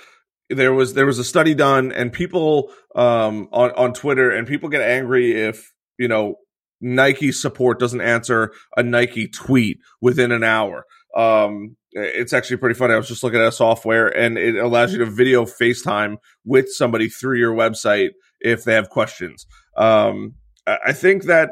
there 0.56 0.74
was 0.74 0.94
there 0.94 1.06
was 1.06 1.20
a 1.20 1.24
study 1.24 1.54
done 1.54 1.92
and 1.92 2.12
people 2.12 2.72
um 2.96 3.48
on 3.52 3.72
on 3.72 3.94
Twitter 3.94 4.32
and 4.32 4.48
people 4.48 4.70
get 4.70 4.82
angry 4.82 5.32
if 5.32 5.72
you 5.98 6.08
know 6.08 6.36
Nike 6.82 7.32
support 7.32 7.80
doesn't 7.80 8.02
answer 8.02 8.52
a 8.76 8.84
Nike 8.84 9.28
tweet 9.28 9.80
within 10.02 10.32
an 10.32 10.44
hour. 10.44 10.86
Um, 11.16 11.76
it's 11.92 12.34
actually 12.34 12.58
pretty 12.58 12.76
funny. 12.76 12.94
I 12.94 12.98
was 12.98 13.08
just 13.08 13.24
looking 13.24 13.40
at 13.40 13.48
a 13.48 13.52
software 13.52 14.08
and 14.08 14.38
it 14.38 14.56
allows 14.56 14.94
you 14.94 15.00
to 15.00 15.06
video 15.06 15.46
FaceTime 15.46 16.18
with 16.46 16.70
somebody 16.72 17.10
through 17.10 17.38
your 17.38 17.54
website 17.54 18.12
if 18.40 18.64
they 18.64 18.74
have 18.74 18.90
questions. 18.90 19.46
Um, 19.78 20.36
I 20.66 20.94
think 20.94 21.26
that 21.26 21.52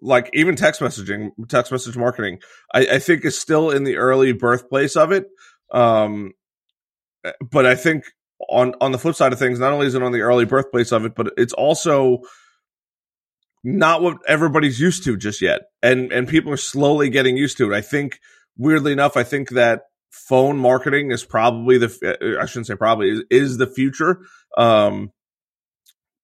like 0.00 0.30
even 0.32 0.56
text 0.56 0.80
messaging, 0.80 1.30
text 1.48 1.72
message 1.72 1.96
marketing, 1.96 2.38
I, 2.72 2.86
I 2.92 2.98
think 2.98 3.24
is 3.24 3.38
still 3.38 3.70
in 3.70 3.84
the 3.84 3.96
early 3.96 4.32
birthplace 4.32 4.94
of 4.94 5.10
it. 5.10 5.26
Um, 5.72 6.32
but 7.50 7.66
I 7.66 7.74
think 7.74 8.04
on 8.48 8.74
on 8.80 8.92
the 8.92 8.98
flip 8.98 9.16
side 9.16 9.32
of 9.32 9.38
things, 9.38 9.58
not 9.58 9.72
only 9.72 9.86
is 9.86 9.94
it 9.94 10.02
on 10.02 10.12
the 10.12 10.20
early 10.20 10.44
birthplace 10.44 10.92
of 10.92 11.04
it, 11.04 11.14
but 11.14 11.32
it's 11.36 11.52
also 11.52 12.20
not 13.64 14.02
what 14.02 14.18
everybody's 14.28 14.78
used 14.80 15.04
to 15.04 15.16
just 15.16 15.42
yet, 15.42 15.62
and 15.82 16.12
and 16.12 16.28
people 16.28 16.52
are 16.52 16.58
slowly 16.58 17.10
getting 17.10 17.36
used 17.36 17.58
to 17.58 17.72
it. 17.72 17.76
I 17.76 17.80
think 17.80 18.20
weirdly 18.56 18.92
enough, 18.92 19.16
I 19.16 19.22
think 19.22 19.50
that 19.50 19.82
phone 20.10 20.56
marketing 20.56 21.10
is 21.10 21.24
probably 21.24 21.78
the 21.78 22.38
I 22.40 22.46
shouldn't 22.46 22.66
say 22.66 22.76
probably 22.76 23.10
is, 23.10 23.22
is 23.30 23.56
the 23.58 23.66
future. 23.66 24.20
Um, 24.56 25.10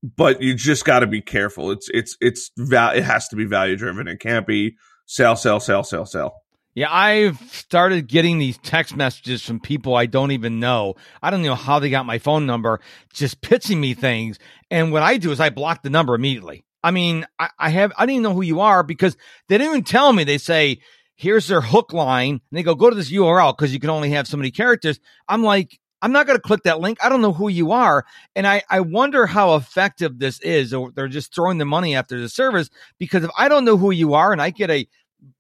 but 0.03 0.43
you 0.43 0.55
just 0.55 0.85
got 0.85 1.01
to 1.01 1.07
be 1.07 1.21
careful. 1.21 1.71
It's 1.71 1.89
it's 1.93 2.17
it's 2.21 2.51
val- 2.59 2.97
it 2.97 3.05
has 3.05 3.29
to 3.29 3.37
be 3.37 3.45
value 3.45 3.77
driven. 3.77 4.09
It 4.09 4.21
can't 4.21 4.47
be 4.47 4.77
sell, 5.07 5.37
sell, 5.37 5.61
sell, 5.61 5.85
sell, 5.85 6.07
sell. 6.07 6.43
Yeah, 6.75 6.91
I've 6.91 7.39
started 7.53 8.09
getting 8.09 8.39
these 8.39 8.57
text 8.59 8.97
messages 8.97 9.43
from 9.43 9.61
people 9.61 9.95
I 9.95 10.07
don't 10.07 10.31
even 10.31 10.59
know. 10.59 10.95
I 11.23 11.31
don't 11.31 11.43
know 11.43 11.55
how 11.55 11.79
they 11.79 11.91
got 11.91 12.07
my 12.07 12.19
phone 12.19 12.47
number, 12.47 12.81
just 13.13 13.43
pitching 13.43 13.79
me 13.79 13.93
things. 13.93 14.39
And 14.71 14.91
what 14.91 15.03
I 15.03 15.19
do 15.19 15.33
is 15.33 15.41
I 15.41 15.51
block 15.51 15.83
the 15.83 15.91
number 15.91 16.15
immediately. 16.15 16.65
I 16.83 16.91
mean, 16.91 17.27
I, 17.39 17.51
I 17.59 17.69
have, 17.69 17.93
I 17.97 18.07
don't 18.07 18.15
even 18.15 18.23
know 18.23 18.35
who 18.35 18.43
you 18.43 18.61
are 18.61 18.83
because 18.83 19.17
they 19.49 19.59
didn't 19.59 19.73
even 19.73 19.85
tell 19.85 20.13
me. 20.15 20.25
They 20.25 20.39
say, 20.39 20.81
here's 21.15 21.47
their 21.47 21.61
hook 21.61 21.93
line. 21.93 22.31
And 22.31 22.41
they 22.51 22.63
go, 22.63 22.75
go 22.75 22.89
to 22.89 22.97
this 22.97 23.13
URL 23.13 23.57
because 23.57 23.75
you 23.75 23.79
can 23.79 23.91
only 23.91 24.11
have 24.11 24.27
so 24.27 24.39
many 24.39 24.51
characters. 24.51 24.99
I'm 25.29 25.43
like, 25.43 25.79
I'm 26.01 26.11
not 26.11 26.27
going 26.27 26.37
to 26.37 26.43
click 26.43 26.65
that 26.65 26.81
link. 26.81 26.99
I 27.05 27.09
don't 27.09 27.21
know 27.21 27.33
who 27.33 27.49
you 27.49 27.71
are. 27.73 28.05
And 28.35 28.47
I, 28.47 28.63
I 28.69 28.81
wonder 28.81 29.27
how 29.27 29.55
effective 29.55 30.19
this 30.19 30.41
is. 30.41 30.75
Or 30.75 30.91
they're 30.91 31.07
just 31.07 31.35
throwing 31.35 31.59
the 31.59 31.65
money 31.65 31.95
after 31.95 32.19
the 32.19 32.29
service 32.29 32.71
because 32.99 33.23
if 33.23 33.31
I 33.39 33.49
don't 33.49 33.65
know 33.65 33.77
who 33.77 33.93
you 33.93 34.15
are 34.15 34.33
and 34.33 34.43
I 34.43 34.51
get 34.51 34.71
a, 34.71 34.89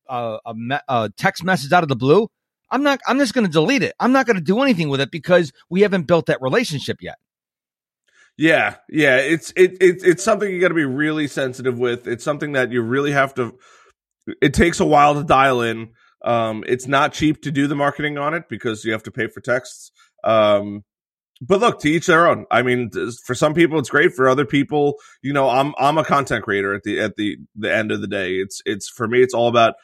a, 0.08 0.38
a, 0.44 0.54
a 0.88 1.10
text 1.16 1.44
message 1.44 1.72
out 1.72 1.82
of 1.82 1.88
the 1.88 1.96
blue, 1.96 2.28
I'm 2.70 2.82
not. 2.82 3.00
I'm 3.06 3.18
just 3.18 3.34
going 3.34 3.46
to 3.46 3.52
delete 3.52 3.82
it. 3.82 3.94
I'm 4.00 4.12
not 4.12 4.26
going 4.26 4.36
to 4.36 4.42
do 4.42 4.62
anything 4.62 4.88
with 4.88 5.00
it 5.00 5.10
because 5.10 5.52
we 5.68 5.82
haven't 5.82 6.06
built 6.06 6.26
that 6.26 6.40
relationship 6.40 7.02
yet. 7.02 7.16
Yeah, 8.38 8.76
yeah, 8.88 9.18
it's 9.18 9.52
it, 9.56 9.76
it 9.80 10.02
it's 10.02 10.24
something 10.24 10.50
you 10.50 10.60
got 10.60 10.68
to 10.68 10.74
be 10.74 10.86
really 10.86 11.28
sensitive 11.28 11.78
with. 11.78 12.08
It's 12.08 12.24
something 12.24 12.52
that 12.52 12.72
you 12.72 12.80
really 12.80 13.12
have 13.12 13.34
to. 13.34 13.58
It 14.40 14.54
takes 14.54 14.80
a 14.80 14.86
while 14.86 15.14
to 15.14 15.22
dial 15.22 15.60
in. 15.60 15.90
Um, 16.24 16.64
it's 16.66 16.86
not 16.86 17.12
cheap 17.12 17.42
to 17.42 17.50
do 17.50 17.66
the 17.66 17.74
marketing 17.74 18.16
on 18.16 18.32
it 18.32 18.48
because 18.48 18.84
you 18.84 18.92
have 18.92 19.02
to 19.02 19.10
pay 19.10 19.26
for 19.26 19.40
texts. 19.40 19.90
Um, 20.24 20.84
but 21.44 21.58
look, 21.58 21.80
to 21.80 21.90
each 21.90 22.06
their 22.06 22.28
own. 22.28 22.46
I 22.52 22.62
mean, 22.62 22.90
for 23.24 23.34
some 23.34 23.52
people 23.52 23.78
it's 23.80 23.90
great. 23.90 24.14
For 24.14 24.28
other 24.28 24.46
people, 24.46 24.94
you 25.22 25.32
know, 25.32 25.48
I'm 25.50 25.74
I'm 25.76 25.98
a 25.98 26.04
content 26.04 26.44
creator 26.44 26.72
at 26.72 26.84
the 26.84 27.00
at 27.00 27.16
the 27.16 27.36
the 27.56 27.74
end 27.74 27.90
of 27.90 28.00
the 28.00 28.06
day. 28.06 28.34
It's 28.34 28.62
it's 28.64 28.88
for 28.88 29.08
me. 29.08 29.22
It's 29.22 29.34
all 29.34 29.48
about 29.48 29.74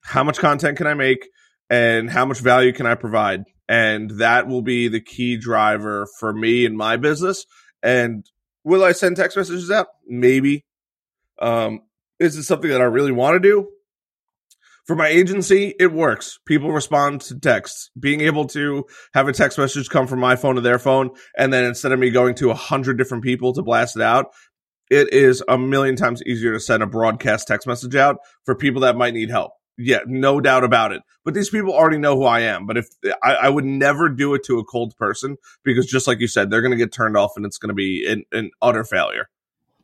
how 0.00 0.24
much 0.24 0.38
content 0.38 0.78
can 0.78 0.86
I 0.86 0.94
make 0.94 1.28
and 1.68 2.08
how 2.08 2.24
much 2.24 2.40
value 2.40 2.72
can 2.72 2.86
I 2.86 2.94
provide? 2.94 3.44
And 3.68 4.10
that 4.12 4.48
will 4.48 4.62
be 4.62 4.88
the 4.88 5.02
key 5.02 5.36
driver 5.36 6.06
for 6.18 6.32
me 6.32 6.64
in 6.64 6.76
my 6.76 6.96
business. 6.96 7.44
And 7.82 8.24
will 8.64 8.82
I 8.82 8.92
send 8.92 9.16
text 9.16 9.36
messages 9.36 9.70
out? 9.70 9.88
Maybe. 10.06 10.64
Um, 11.38 11.82
is 12.18 12.36
it 12.36 12.44
something 12.44 12.70
that 12.70 12.80
I 12.80 12.84
really 12.84 13.12
want 13.12 13.34
to 13.34 13.40
do? 13.40 13.68
For 14.86 14.96
my 14.96 15.06
agency, 15.06 15.74
it 15.78 15.92
works. 15.92 16.40
People 16.44 16.72
respond 16.72 17.20
to 17.22 17.38
texts. 17.38 17.90
Being 17.98 18.20
able 18.22 18.46
to 18.48 18.84
have 19.14 19.28
a 19.28 19.32
text 19.32 19.56
message 19.58 19.88
come 19.88 20.08
from 20.08 20.18
my 20.18 20.34
phone 20.34 20.56
to 20.56 20.60
their 20.60 20.80
phone, 20.80 21.10
and 21.38 21.52
then 21.52 21.64
instead 21.64 21.92
of 21.92 22.00
me 22.00 22.10
going 22.10 22.34
to 22.36 22.50
a 22.50 22.54
hundred 22.54 22.98
different 22.98 23.22
people 23.22 23.52
to 23.52 23.62
blast 23.62 23.96
it 23.96 24.02
out, 24.02 24.32
it 24.90 25.12
is 25.12 25.42
a 25.48 25.56
million 25.56 25.94
times 25.96 26.22
easier 26.24 26.52
to 26.52 26.60
send 26.60 26.82
a 26.82 26.86
broadcast 26.86 27.46
text 27.46 27.66
message 27.66 27.94
out 27.94 28.16
for 28.44 28.54
people 28.54 28.82
that 28.82 28.96
might 28.96 29.14
need 29.14 29.30
help. 29.30 29.52
Yeah, 29.78 30.00
no 30.06 30.40
doubt 30.40 30.64
about 30.64 30.92
it. 30.92 31.02
But 31.24 31.34
these 31.34 31.48
people 31.48 31.72
already 31.72 31.98
know 31.98 32.16
who 32.16 32.24
I 32.24 32.40
am. 32.40 32.66
But 32.66 32.76
if 32.76 32.86
I, 33.22 33.34
I 33.34 33.48
would 33.48 33.64
never 33.64 34.08
do 34.08 34.34
it 34.34 34.44
to 34.44 34.58
a 34.58 34.64
cold 34.64 34.94
person 34.96 35.36
because 35.64 35.86
just 35.86 36.06
like 36.06 36.20
you 36.20 36.28
said, 36.28 36.50
they're 36.50 36.60
going 36.60 36.72
to 36.72 36.76
get 36.76 36.92
turned 36.92 37.16
off 37.16 37.32
and 37.36 37.46
it's 37.46 37.56
going 37.56 37.68
to 37.68 37.74
be 37.74 38.06
an, 38.06 38.24
an 38.32 38.50
utter 38.60 38.84
failure. 38.84 39.28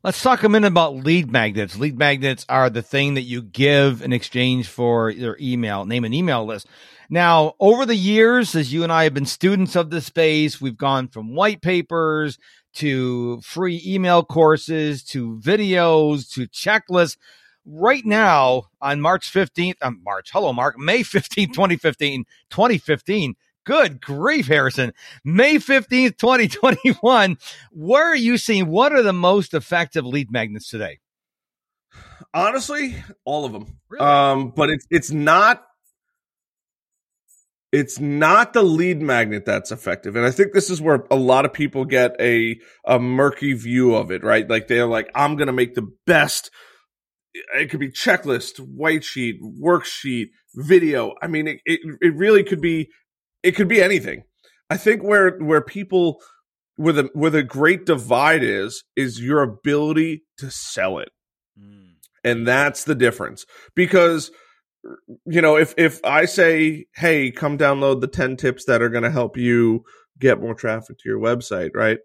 Let's 0.05 0.23
talk 0.23 0.45
a 0.45 0.49
minute 0.49 0.69
about 0.69 0.95
lead 0.95 1.33
magnets. 1.33 1.77
Lead 1.77 1.99
magnets 1.99 2.47
are 2.49 2.71
the 2.71 2.83
thing 2.83 3.15
that 3.15 3.23
you 3.23 3.43
give 3.43 4.01
in 4.01 4.13
exchange 4.13 4.69
for 4.69 5.11
your 5.11 5.37
email, 5.41 5.85
name 5.87 6.05
an 6.05 6.15
email 6.15 6.45
list. 6.45 6.69
Now, 7.11 7.55
over 7.59 7.85
the 7.85 7.97
years, 7.97 8.55
as 8.55 8.73
you 8.73 8.85
and 8.85 8.93
I 8.93 9.03
have 9.03 9.15
been 9.15 9.27
students 9.27 9.75
of 9.75 9.91
the 9.91 10.01
space, 10.01 10.61
we've 10.61 10.77
gone 10.77 11.09
from 11.09 11.35
white 11.35 11.63
papers 11.63 12.39
to 12.75 13.41
free 13.41 13.83
email 13.85 14.23
courses 14.23 15.03
to 15.07 15.37
videos 15.39 16.33
to 16.35 16.47
checklists 16.47 17.17
right 17.67 18.07
now 18.07 18.67
on 18.81 19.01
March 19.01 19.33
15th, 19.33 19.75
um, 19.83 20.01
March, 20.05 20.31
hello, 20.33 20.53
Mark, 20.53 20.79
May 20.79 21.01
15th, 21.01 21.53
2015, 21.55 22.25
2015, 22.51 23.35
Good 23.69 24.01
grief, 24.01 24.47
Harrison. 24.47 24.95
May 25.27 25.57
15th, 25.57 26.17
2021. 26.17 27.37
Where 27.71 28.07
are 28.07 28.17
you 28.17 28.39
seeing 28.39 28.69
what 28.69 28.95
are 28.95 29.03
the 29.03 29.13
most 29.13 29.53
effective 29.53 30.07
lead 30.07 30.33
magnets 30.33 30.71
today? 30.71 31.01
Honestly, 32.33 32.97
all 33.27 33.45
of 33.45 33.53
them. 33.53 33.79
Really? 33.91 34.03
Um, 34.03 34.53
but 34.57 34.71
it's 34.71 34.87
it's 34.91 35.11
not 35.11 35.67
it's 37.71 38.01
not 38.01 38.55
the 38.55 38.63
lead 38.63 39.03
magnet 39.03 39.45
that's 39.45 39.71
effective. 39.71 40.17
And 40.17 40.25
I 40.25 40.31
think 40.31 40.55
this 40.55 40.71
is 40.71 40.81
where 40.81 41.05
a 41.11 41.17
lot 41.17 41.45
of 41.45 41.53
people 41.53 41.85
get 41.85 42.17
a 42.19 42.59
a 42.87 42.99
murky 42.99 43.53
view 43.53 43.95
of 43.95 44.11
it, 44.11 44.25
right? 44.25 44.49
Like 44.49 44.69
they're 44.69 44.87
like, 44.87 45.11
I'm 45.15 45.37
gonna 45.37 45.53
make 45.53 45.75
the 45.75 45.93
best 46.07 46.51
it 47.55 47.71
could 47.71 47.81
be 47.81 47.91
checklist, 47.91 48.59
white 48.59 49.05
sheet, 49.05 49.43
worksheet, 49.43 50.31
video. 50.55 51.15
I 51.23 51.27
mean, 51.27 51.49
it, 51.49 51.61
it, 51.65 51.81
it 52.01 52.17
really 52.17 52.43
could 52.43 52.61
be, 52.61 52.89
it 53.43 53.53
could 53.53 53.69
be 53.69 53.83
anything. 53.83 54.23
I 54.71 54.77
think 54.77 55.03
where, 55.03 55.39
where 55.39 55.63
people, 55.63 56.21
where 56.77 56.93
the, 56.93 57.11
where 57.13 57.31
the 57.31 57.43
great 57.43 57.87
divide 57.87 58.43
is, 58.43 58.85
is 58.97 59.21
your 59.21 59.43
ability 59.43 60.25
to 60.39 60.51
sell 60.51 60.99
it. 60.99 61.11
Mm. 61.59 61.95
And 62.25 62.47
that's 62.47 62.85
the 62.85 62.95
difference 62.95 63.47
because, 63.75 64.31
you 65.27 65.41
know, 65.41 65.57
if, 65.57 65.75
if 65.77 66.05
I 66.05 66.25
say, 66.25 66.87
Hey, 66.95 67.31
come 67.31 67.57
download 67.57 68.01
the 68.01 68.09
10 68.09 68.37
tips 68.37 68.65
that 68.67 68.83
are 68.83 68.89
going 68.89 69.05
to 69.05 69.11
help 69.11 69.37
you 69.37 69.85
get 70.19 70.41
more 70.41 70.55
traffic 70.55 70.99
to 70.99 71.09
your 71.09 71.19
website, 71.19 71.71
right? 71.75 71.99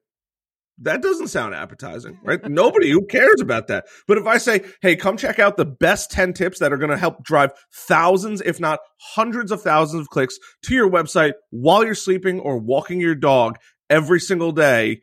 That 0.80 1.02
doesn't 1.02 1.28
sound 1.28 1.54
appetizing, 1.54 2.20
right? 2.24 2.44
Nobody 2.50 2.90
who 2.90 3.06
cares 3.06 3.42
about 3.42 3.68
that. 3.68 3.86
But 4.08 4.18
if 4.18 4.26
I 4.26 4.38
say, 4.38 4.64
hey, 4.82 4.96
come 4.96 5.18
check 5.18 5.40
out 5.40 5.58
the 5.58 5.66
best 5.66 6.12
10 6.12 6.34
tips 6.34 6.60
that 6.60 6.74
are 6.74 6.78
going 6.78 6.90
to 6.90 6.98
help 6.98 7.24
drive 7.24 7.52
thousands, 7.72 8.42
if 8.42 8.60
not 8.60 8.80
hundreds 9.00 9.52
of 9.52 9.62
thousands 9.62 10.02
of 10.02 10.10
clicks 10.10 10.38
to 10.64 10.74
your 10.74 10.90
website 10.90 11.34
while 11.52 11.86
you're 11.86 11.96
sleeping 11.96 12.40
or 12.40 12.58
walking 12.58 13.00
your 13.00 13.16
dog 13.16 13.58
every 13.90 14.20
single 14.20 14.52
day, 14.52 15.02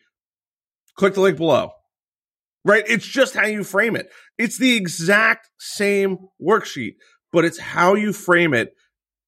click 0.96 1.14
the 1.14 1.20
link 1.20 1.36
below. 1.36 1.70
Right? 2.64 2.84
It's 2.86 3.06
just 3.06 3.34
how 3.34 3.46
you 3.46 3.64
frame 3.64 3.96
it. 3.96 4.10
It's 4.36 4.58
the 4.58 4.76
exact 4.76 5.48
same 5.58 6.18
worksheet, 6.42 6.96
but 7.32 7.46
it's 7.46 7.58
how 7.58 7.94
you 7.94 8.12
frame 8.12 8.52
it 8.52 8.74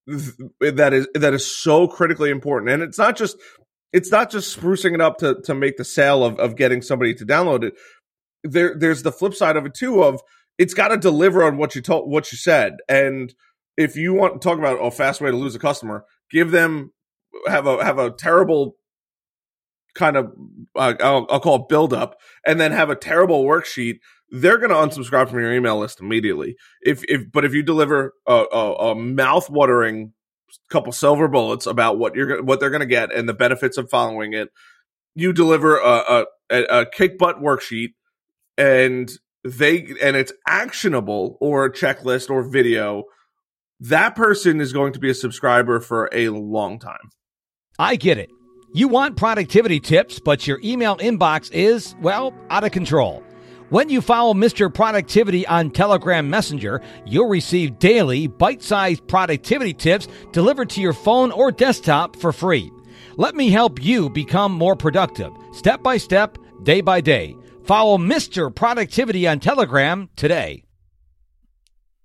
that 0.06 0.92
is 0.92 1.08
that 1.14 1.32
is 1.32 1.62
so 1.62 1.86
critically 1.86 2.30
important. 2.30 2.72
And 2.72 2.82
it's 2.82 2.98
not 2.98 3.16
just 3.16 3.36
it's 3.92 4.10
not 4.10 4.30
just 4.30 4.58
sprucing 4.58 4.94
it 4.94 5.00
up 5.00 5.18
to 5.18 5.40
to 5.44 5.54
make 5.54 5.76
the 5.76 5.84
sale 5.84 6.24
of 6.24 6.38
of 6.38 6.56
getting 6.56 6.82
somebody 6.82 7.14
to 7.14 7.26
download 7.26 7.64
it. 7.64 7.74
There 8.44 8.74
there's 8.76 9.02
the 9.02 9.12
flip 9.12 9.34
side 9.34 9.56
of 9.56 9.66
it 9.66 9.74
too 9.74 10.02
of 10.02 10.20
it's 10.58 10.74
got 10.74 10.88
to 10.88 10.96
deliver 10.96 11.42
on 11.42 11.56
what 11.56 11.74
you 11.74 11.82
told 11.82 12.10
what 12.10 12.30
you 12.32 12.38
said. 12.38 12.76
And 12.88 13.34
if 13.76 13.96
you 13.96 14.12
want 14.12 14.34
to 14.34 14.46
talk 14.46 14.58
about 14.58 14.76
a 14.76 14.90
fast 14.90 15.20
way 15.20 15.30
to 15.30 15.36
lose 15.36 15.54
a 15.54 15.58
customer, 15.58 16.04
give 16.30 16.50
them 16.50 16.92
have 17.46 17.66
a 17.66 17.84
have 17.84 17.98
a 17.98 18.10
terrible 18.10 18.76
kind 19.94 20.16
of 20.16 20.32
uh, 20.76 20.94
I'll, 21.00 21.26
I'll 21.30 21.40
call 21.40 21.56
it 21.56 21.68
build 21.68 21.92
up, 21.92 22.16
and 22.46 22.60
then 22.60 22.72
have 22.72 22.90
a 22.90 22.96
terrible 22.96 23.44
worksheet. 23.44 23.96
They're 24.30 24.58
going 24.58 24.70
to 24.70 24.76
unsubscribe 24.76 25.28
from 25.28 25.40
your 25.40 25.52
email 25.52 25.78
list 25.78 26.00
immediately. 26.00 26.56
If 26.82 27.02
if 27.08 27.30
but 27.30 27.44
if 27.44 27.52
you 27.52 27.62
deliver 27.62 28.14
a, 28.26 28.44
a, 28.52 28.72
a 28.90 28.94
mouth 28.94 29.50
watering 29.50 30.12
couple 30.70 30.92
silver 30.92 31.28
bullets 31.28 31.66
about 31.66 31.98
what 31.98 32.14
you're 32.14 32.42
what 32.42 32.60
they're 32.60 32.70
going 32.70 32.80
to 32.80 32.86
get 32.86 33.14
and 33.14 33.28
the 33.28 33.34
benefits 33.34 33.76
of 33.76 33.90
following 33.90 34.32
it. 34.32 34.48
You 35.14 35.32
deliver 35.32 35.78
a, 35.78 36.26
a, 36.50 36.62
a 36.62 36.86
kick 36.86 37.18
butt 37.18 37.40
worksheet, 37.40 37.90
and 38.56 39.10
they 39.44 39.78
and 40.02 40.16
it's 40.16 40.32
actionable 40.46 41.36
or 41.40 41.64
a 41.64 41.72
checklist 41.72 42.30
or 42.30 42.48
video. 42.48 43.04
That 43.80 44.14
person 44.14 44.60
is 44.60 44.72
going 44.72 44.92
to 44.92 45.00
be 45.00 45.10
a 45.10 45.14
subscriber 45.14 45.80
for 45.80 46.08
a 46.12 46.28
long 46.28 46.78
time. 46.78 47.10
I 47.78 47.96
get 47.96 48.16
it. 48.16 48.30
You 48.74 48.88
want 48.88 49.16
productivity 49.16 49.80
tips, 49.80 50.18
but 50.18 50.46
your 50.46 50.58
email 50.64 50.96
inbox 50.96 51.50
is, 51.52 51.94
well, 52.00 52.32
out 52.48 52.64
of 52.64 52.70
control. 52.70 53.22
When 53.72 53.88
you 53.88 54.02
follow 54.02 54.34
Mr. 54.34 54.72
Productivity 54.72 55.46
on 55.46 55.70
Telegram 55.70 56.28
Messenger, 56.28 56.82
you'll 57.06 57.30
receive 57.30 57.78
daily 57.78 58.26
bite 58.26 58.62
sized 58.62 59.08
productivity 59.08 59.72
tips 59.72 60.08
delivered 60.30 60.68
to 60.70 60.82
your 60.82 60.92
phone 60.92 61.32
or 61.32 61.50
desktop 61.50 62.16
for 62.16 62.34
free. 62.34 62.70
Let 63.16 63.34
me 63.34 63.48
help 63.48 63.82
you 63.82 64.10
become 64.10 64.52
more 64.52 64.76
productive, 64.76 65.32
step 65.54 65.82
by 65.82 65.96
step, 65.96 66.36
day 66.64 66.82
by 66.82 67.00
day. 67.00 67.34
Follow 67.64 67.96
Mr. 67.96 68.54
Productivity 68.54 69.26
on 69.26 69.40
Telegram 69.40 70.10
today. 70.16 70.64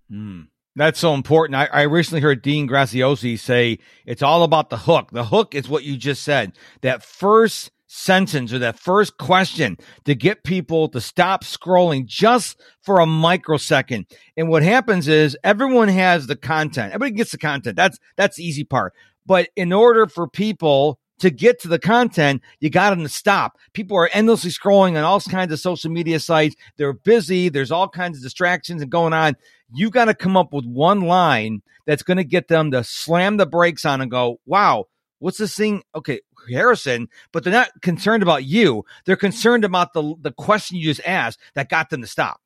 Hmm. 0.10 0.44
That's 0.78 1.02
so 1.02 1.16
important. 1.16 1.58
I, 1.58 1.66
I, 1.66 1.82
recently 1.82 2.22
heard 2.22 2.44
Dean 2.44 2.70
Graziosi 2.70 3.38
say 3.38 3.80
it's 4.06 4.22
all 4.22 4.44
about 4.44 4.70
the 4.70 4.78
hook. 4.78 5.10
The 5.12 5.26
hook 5.26 5.54
is 5.54 5.68
what 5.68 5.84
you 5.84 5.98
just 5.98 6.24
said. 6.24 6.54
That 6.80 7.04
first 7.04 7.72
sentence 7.98 8.54
or 8.54 8.60
that 8.60 8.80
first 8.80 9.18
question 9.18 9.78
to 10.06 10.16
get 10.16 10.44
people 10.44 10.88
to 10.90 11.02
stop 11.02 11.44
scrolling 11.44 12.06
just 12.06 12.60
for 12.82 13.00
a 13.00 13.06
microsecond. 13.06 14.06
And 14.38 14.50
what 14.50 14.64
happens 14.64 15.08
is 15.08 15.38
everyone 15.44 15.88
has 15.88 16.28
the 16.28 16.36
content. 16.36 16.94
Everybody 16.94 17.18
gets 17.18 17.32
the 17.32 17.38
content. 17.38 17.76
That's 17.76 17.98
that's 18.16 18.38
the 18.38 18.44
easy 18.44 18.64
part. 18.64 18.94
But 19.26 19.50
in 19.56 19.74
order 19.74 20.08
for 20.08 20.28
people 20.28 21.00
to 21.20 21.30
get 21.30 21.60
to 21.62 21.68
the 21.68 21.80
content, 21.80 22.42
you 22.60 22.70
got 22.70 22.92
them 22.92 23.02
to 23.02 23.10
stop. 23.10 23.58
People 23.74 23.98
are 23.98 24.10
endlessly 24.14 24.52
scrolling 24.52 24.98
on 24.98 25.04
all 25.04 25.20
kinds 25.20 25.52
of 25.52 25.60
social 25.60 25.92
media 25.92 26.20
sites. 26.20 26.56
They're 26.78 26.94
busy. 26.94 27.50
There's 27.50 27.72
all 27.72 27.90
kinds 27.90 28.18
of 28.18 28.24
distractions 28.24 28.82
and 28.82 28.92
going 28.92 29.14
on. 29.14 29.36
You 29.74 29.90
got 29.90 30.06
to 30.06 30.14
come 30.14 30.38
up 30.38 30.54
with 30.54 30.66
one 30.66 31.02
line 31.02 31.62
that's 31.86 32.04
going 32.04 32.18
to 32.18 32.24
get 32.24 32.48
them 32.48 32.72
to 32.72 32.84
slam 32.84 33.38
the 33.38 33.46
brakes 33.46 33.84
on 33.84 34.02
and 34.02 34.12
go, 34.12 34.40
wow, 34.46 34.86
what's 35.20 35.40
this 35.40 35.56
thing? 35.56 35.84
Okay, 35.96 36.22
Harrison, 36.50 37.10
but 37.32 37.44
they're 37.44 37.54
not 37.54 37.82
concerned 37.82 38.24
about 38.24 38.44
you. 38.44 38.86
They're 39.06 39.16
concerned 39.16 39.64
about 39.66 39.94
the 39.94 40.16
the 40.22 40.32
question 40.32 40.78
you 40.78 40.86
just 40.86 41.06
asked 41.06 41.40
that 41.56 41.70
got 41.70 41.90
them 41.90 42.02
to 42.02 42.08
stop. 42.08 42.42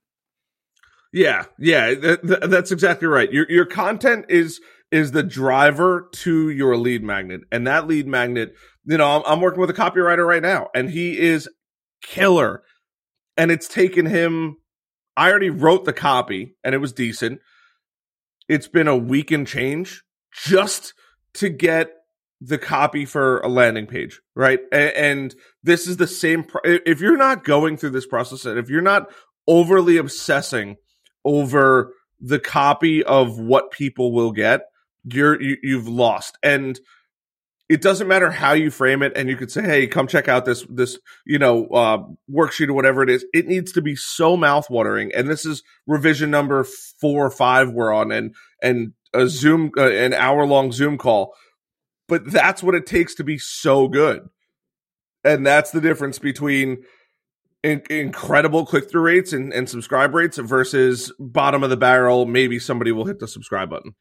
Yeah, 1.14 1.46
yeah, 1.60 1.94
that, 1.94 2.50
that's 2.50 2.72
exactly 2.72 3.08
right. 3.08 3.32
Your 3.32 3.46
your 3.50 3.66
content 3.66 4.26
is 4.30 4.62
is 4.92 5.12
the 5.12 5.24
driver 5.24 6.10
to 6.12 6.50
your 6.50 6.78
lead 6.78 7.04
magnet, 7.04 7.42
and 7.52 7.68
that 7.68 7.88
lead 7.88 8.08
magnet. 8.08 8.56
You 8.86 8.98
know, 8.98 9.18
I'm, 9.18 9.24
I'm 9.26 9.42
working 9.42 9.62
with 9.62 9.70
a 9.70 9.74
copywriter 9.74 10.26
right 10.26 10.42
now, 10.42 10.70
and 10.74 10.90
he 10.90 11.20
is 11.20 11.50
killer. 12.02 12.64
And 13.38 13.50
it's 13.52 13.68
taken 13.68 14.06
him. 14.06 14.58
I 15.16 15.30
already 15.30 15.50
wrote 15.50 15.86
the 15.86 15.94
copy, 15.94 16.56
and 16.64 16.76
it 16.76 16.80
was 16.80 16.94
decent. 16.94 17.40
It's 18.48 18.68
been 18.68 18.88
a 18.88 18.98
week 18.98 19.32
and 19.32 19.48
change 19.48 20.04
just 20.34 20.94
to 21.36 21.50
get 21.50 21.92
the 22.41 22.58
copy 22.58 23.06
for 23.06 23.39
a 23.39 23.47
landing 23.47 23.86
page, 23.86 24.19
right? 24.36 24.60
And, 24.71 25.34
this 25.63 25.88
is 25.88 25.97
the 25.97 26.08
same. 26.08 26.45
If 26.63 27.01
you're 27.01 27.17
not 27.17 27.43
going 27.43 27.77
through 27.77 27.91
this 27.91 28.08
process 28.08 28.45
and 28.45 28.58
if 28.58 28.67
you're 28.67 28.82
not 28.82 29.12
overly 29.47 29.97
obsessing 29.97 30.77
over 31.23 31.93
the 32.19 32.39
copy 32.39 33.04
of 33.04 33.38
what 33.38 33.69
people 33.69 34.12
will 34.12 34.32
get, 34.32 34.62
you're 35.04 35.39
you, 35.39 35.58
you've 35.62 35.88
lost. 35.88 36.38
And 36.41 36.80
it 37.69 37.82
doesn't 37.82 38.08
matter 38.08 38.32
how 38.32 38.54
you 38.54 38.69
frame 38.69 39.01
it, 39.01 39.13
and 39.15 39.30
you 39.30 39.38
could 39.38 39.51
say, 39.51 39.62
"Hey, 39.62 39.88
come 39.88 40.08
check 40.08 40.27
out 40.27 40.45
this 40.45 40.65
this 40.67 40.99
you 41.25 41.39
know 41.39 41.67
uh, 41.67 42.04
worksheet 42.30 42.67
or 42.67 42.73
whatever 42.73 43.01
it 43.04 43.10
is." 43.10 43.25
It 43.34 43.47
needs 43.47 43.71
to 43.73 43.82
be 43.82 43.95
so 43.95 44.36
mouthwatering, 44.36 45.12
and 45.15 45.30
this 45.30 45.45
is 45.45 45.63
revision 45.88 46.32
number 46.32 46.65
four 46.99 47.25
or 47.25 47.32
five 47.32 47.71
we're 47.71 47.93
on, 47.93 48.12
and 48.12 48.36
and 48.62 48.93
a 49.13 49.27
Zoom 49.27 49.71
uh, 49.77 49.89
an 49.89 50.13
hour 50.13 50.45
long 50.45 50.71
Zoom 50.71 50.97
call 50.97 51.34
but 52.12 52.30
that's 52.30 52.62
what 52.62 52.76
it 52.76 52.86
takes 52.86 53.15
to 53.15 53.24
be 53.24 53.38
so 53.38 53.88
good. 53.88 54.28
And 55.24 55.47
that's 55.47 55.71
the 55.71 55.80
difference 55.80 56.19
between 56.19 56.84
in- 57.63 57.84
incredible 57.89 58.65
click 58.65 58.91
through 58.91 59.04
rates 59.04 59.32
and, 59.32 59.54
and 59.54 59.69
subscribe 59.69 60.13
rates 60.13 60.38
versus 60.38 61.13
bottom 61.17 61.63
of 61.63 61.69
the 61.69 61.78
barrel. 61.78 62.26
Maybe 62.26 62.60
somebody 62.60 62.91
will 62.91 63.06
hit 63.06 63.19
the 63.19 63.30
subscribe 63.30 63.69
button. 63.69 63.95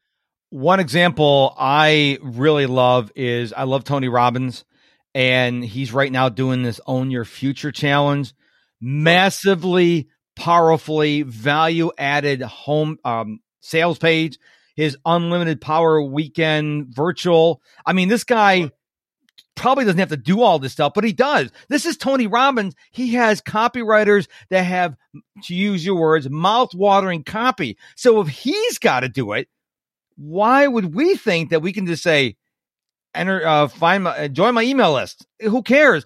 One 0.48 0.80
example 0.80 1.54
I 1.56 2.18
really 2.20 2.66
love 2.66 3.12
is 3.14 3.52
I 3.52 3.62
love 3.62 3.84
Tony 3.84 4.08
Robbins, 4.08 4.64
and 5.14 5.64
he's 5.64 5.92
right 5.92 6.10
now 6.10 6.28
doing 6.28 6.64
this 6.64 6.80
Own 6.88 7.12
Your 7.12 7.24
Future 7.24 7.70
challenge. 7.70 8.34
Massively, 8.80 10.08
powerfully 10.34 11.22
value 11.22 11.92
added 11.96 12.42
home 12.42 12.98
um, 13.04 13.38
sales 13.60 14.00
page 14.00 14.36
his 14.80 14.96
unlimited 15.04 15.60
power 15.60 16.00
weekend 16.00 16.86
virtual. 16.88 17.60
I 17.84 17.92
mean, 17.92 18.08
this 18.08 18.24
guy 18.24 18.70
probably 19.54 19.84
doesn't 19.84 19.98
have 19.98 20.08
to 20.08 20.16
do 20.16 20.40
all 20.40 20.58
this 20.58 20.72
stuff, 20.72 20.92
but 20.94 21.04
he 21.04 21.12
does. 21.12 21.50
This 21.68 21.84
is 21.84 21.98
Tony 21.98 22.26
Robbins. 22.26 22.74
He 22.90 23.14
has 23.14 23.42
copywriters 23.42 24.26
that 24.48 24.62
have, 24.62 24.96
to 25.44 25.54
use 25.54 25.84
your 25.84 25.96
words, 25.96 26.30
mouth 26.30 26.74
watering 26.74 27.24
copy. 27.24 27.76
So 27.94 28.22
if 28.22 28.28
he's 28.28 28.78
got 28.78 29.00
to 29.00 29.10
do 29.10 29.32
it, 29.32 29.48
why 30.16 30.66
would 30.66 30.94
we 30.94 31.14
think 31.14 31.50
that 31.50 31.60
we 31.60 31.74
can 31.74 31.86
just 31.86 32.02
say, 32.02 32.36
enter, 33.14 33.46
uh, 33.46 33.68
find 33.68 34.04
my, 34.04 34.28
join 34.28 34.54
my 34.54 34.62
email 34.62 34.94
list? 34.94 35.26
Who 35.42 35.62
cares? 35.62 36.04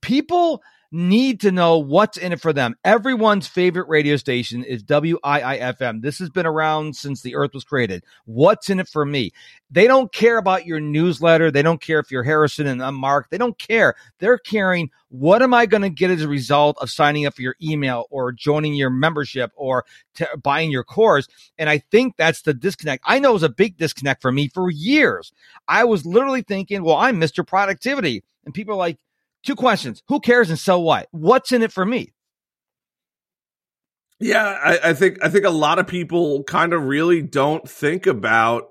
People 0.00 0.62
need 0.94 1.40
to 1.40 1.50
know 1.50 1.76
what's 1.76 2.16
in 2.16 2.32
it 2.32 2.40
for 2.40 2.52
them. 2.52 2.76
Everyone's 2.84 3.48
favorite 3.48 3.88
radio 3.88 4.16
station 4.16 4.62
is 4.62 4.84
WIIFM. 4.84 6.02
This 6.02 6.20
has 6.20 6.30
been 6.30 6.46
around 6.46 6.94
since 6.94 7.20
the 7.20 7.34
earth 7.34 7.52
was 7.52 7.64
created. 7.64 8.04
What's 8.26 8.70
in 8.70 8.78
it 8.78 8.88
for 8.88 9.04
me? 9.04 9.32
They 9.72 9.88
don't 9.88 10.12
care 10.12 10.38
about 10.38 10.66
your 10.66 10.78
newsletter. 10.78 11.50
They 11.50 11.62
don't 11.62 11.80
care 11.80 11.98
if 11.98 12.12
you're 12.12 12.22
Harrison 12.22 12.68
and 12.68 12.80
I'm 12.80 12.94
Mark. 12.94 13.28
They 13.28 13.38
don't 13.38 13.58
care. 13.58 13.96
They're 14.20 14.38
caring 14.38 14.90
what 15.08 15.42
am 15.42 15.52
I 15.52 15.66
going 15.66 15.82
to 15.82 15.90
get 15.90 16.10
as 16.10 16.22
a 16.22 16.28
result 16.28 16.76
of 16.80 16.90
signing 16.90 17.26
up 17.26 17.34
for 17.34 17.42
your 17.42 17.56
email 17.62 18.06
or 18.10 18.32
joining 18.32 18.74
your 18.74 18.90
membership 18.90 19.52
or 19.56 19.84
t- 20.14 20.24
buying 20.42 20.70
your 20.70 20.84
course? 20.84 21.26
And 21.58 21.68
I 21.68 21.78
think 21.78 22.16
that's 22.16 22.42
the 22.42 22.54
disconnect. 22.54 23.04
I 23.06 23.18
know 23.18 23.30
it 23.30 23.34
was 23.34 23.42
a 23.44 23.48
big 23.48 23.76
disconnect 23.76 24.22
for 24.22 24.30
me 24.30 24.48
for 24.48 24.70
years. 24.70 25.32
I 25.66 25.84
was 25.84 26.06
literally 26.06 26.42
thinking, 26.42 26.82
well, 26.84 26.96
I'm 26.96 27.20
Mr. 27.20 27.46
Productivity. 27.46 28.24
And 28.44 28.52
people 28.52 28.74
are 28.74 28.78
like, 28.78 28.98
two 29.44 29.54
questions. 29.54 30.02
Who 30.08 30.20
cares 30.20 30.50
and 30.50 30.58
so 30.58 30.80
what? 30.80 31.08
What's 31.10 31.52
in 31.52 31.62
it 31.62 31.72
for 31.72 31.84
me? 31.84 32.12
Yeah, 34.20 34.44
I, 34.44 34.90
I, 34.90 34.94
think 34.94 35.18
I 35.22 35.28
think 35.28 35.44
a 35.44 35.50
lot 35.50 35.78
of 35.78 35.86
people 35.86 36.44
kind 36.44 36.72
of 36.72 36.84
really 36.84 37.20
don't 37.20 37.68
think 37.68 38.06
about 38.06 38.68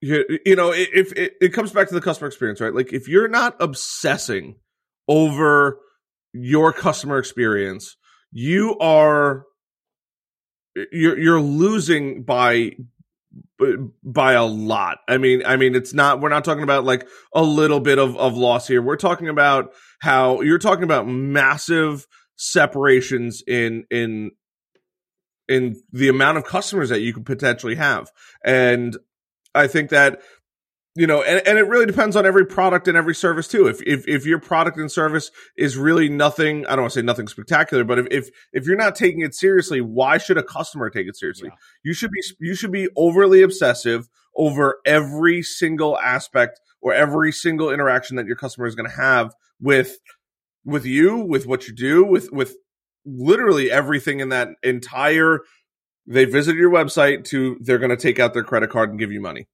you, 0.00 0.24
you 0.44 0.54
know 0.54 0.70
if 0.72 1.12
it, 1.12 1.32
it 1.40 1.48
comes 1.54 1.72
back 1.72 1.88
to 1.88 1.94
the 1.94 2.00
customer 2.00 2.28
experience, 2.28 2.60
right? 2.60 2.74
Like 2.74 2.92
if 2.92 3.08
you're 3.08 3.28
not 3.28 3.56
obsessing 3.58 4.56
over 5.08 5.78
your 6.32 6.72
customer 6.72 7.18
experience, 7.18 7.96
you 8.32 8.76
are 8.78 9.44
you're 10.92 11.18
you're 11.18 11.40
losing 11.40 12.22
by 12.22 12.72
by 14.02 14.32
a 14.32 14.44
lot. 14.44 14.98
I 15.08 15.18
mean, 15.18 15.42
I 15.46 15.56
mean, 15.56 15.74
it's 15.74 15.94
not. 15.94 16.20
We're 16.20 16.28
not 16.28 16.44
talking 16.44 16.64
about 16.64 16.84
like 16.84 17.06
a 17.34 17.42
little 17.42 17.80
bit 17.80 17.98
of 17.98 18.16
of 18.16 18.36
loss 18.36 18.66
here. 18.66 18.82
We're 18.82 18.96
talking 18.96 19.28
about 19.28 19.72
how 20.00 20.40
you're 20.40 20.58
talking 20.58 20.84
about 20.84 21.06
massive 21.06 22.06
separations 22.36 23.42
in 23.46 23.84
in 23.90 24.32
in 25.48 25.80
the 25.92 26.08
amount 26.08 26.38
of 26.38 26.44
customers 26.44 26.88
that 26.88 27.00
you 27.00 27.12
could 27.12 27.26
potentially 27.26 27.76
have, 27.76 28.10
and 28.44 28.96
I 29.54 29.68
think 29.68 29.90
that 29.90 30.20
you 30.96 31.08
know, 31.08 31.22
and, 31.22 31.46
and 31.46 31.58
it 31.58 31.66
really 31.66 31.86
depends 31.86 32.14
on 32.14 32.24
every 32.24 32.46
product 32.46 32.86
and 32.86 32.96
every 32.96 33.16
service 33.16 33.48
too. 33.48 33.66
If, 33.66 33.82
if, 33.82 34.06
if 34.06 34.24
your 34.24 34.38
product 34.38 34.78
and 34.78 34.90
service 34.90 35.30
is 35.56 35.76
really 35.76 36.08
nothing, 36.08 36.64
I 36.66 36.70
don't 36.70 36.82
want 36.82 36.92
to 36.92 37.00
say 37.00 37.04
nothing 37.04 37.26
spectacular, 37.26 37.82
but 37.82 37.98
if, 37.98 38.06
if, 38.12 38.30
if 38.52 38.66
you're 38.66 38.76
not 38.76 38.94
taking 38.94 39.20
it 39.22 39.34
seriously, 39.34 39.80
why 39.80 40.18
should 40.18 40.38
a 40.38 40.42
customer 40.44 40.90
take 40.90 41.08
it 41.08 41.16
seriously? 41.16 41.48
Yeah. 41.48 41.56
You 41.82 41.94
should 41.94 42.12
be, 42.12 42.22
you 42.38 42.54
should 42.54 42.70
be 42.70 42.88
overly 42.96 43.42
obsessive 43.42 44.08
over 44.36 44.78
every 44.86 45.42
single 45.42 45.98
aspect 45.98 46.60
or 46.80 46.94
every 46.94 47.32
single 47.32 47.70
interaction 47.70 48.16
that 48.16 48.26
your 48.26 48.36
customer 48.36 48.66
is 48.66 48.76
going 48.76 48.88
to 48.88 48.96
have 48.96 49.34
with, 49.60 49.98
with 50.64 50.84
you, 50.84 51.16
with 51.16 51.44
what 51.44 51.66
you 51.66 51.74
do, 51.74 52.04
with, 52.04 52.30
with 52.30 52.54
literally 53.04 53.68
everything 53.68 54.20
in 54.20 54.28
that 54.28 54.50
entire, 54.62 55.40
they 56.06 56.24
visit 56.24 56.54
your 56.54 56.70
website 56.70 57.24
to, 57.24 57.56
they're 57.60 57.78
going 57.78 57.90
to 57.90 57.96
take 57.96 58.20
out 58.20 58.32
their 58.32 58.44
credit 58.44 58.70
card 58.70 58.90
and 58.90 58.98
give 58.98 59.10
you 59.10 59.20
money. 59.20 59.48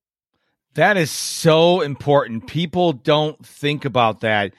That 0.74 0.96
is 0.96 1.11
so 1.11 1.80
important. 1.80 2.46
People 2.46 2.92
don't 2.92 3.44
think 3.44 3.85
about 3.85 4.20
that. 4.20 4.52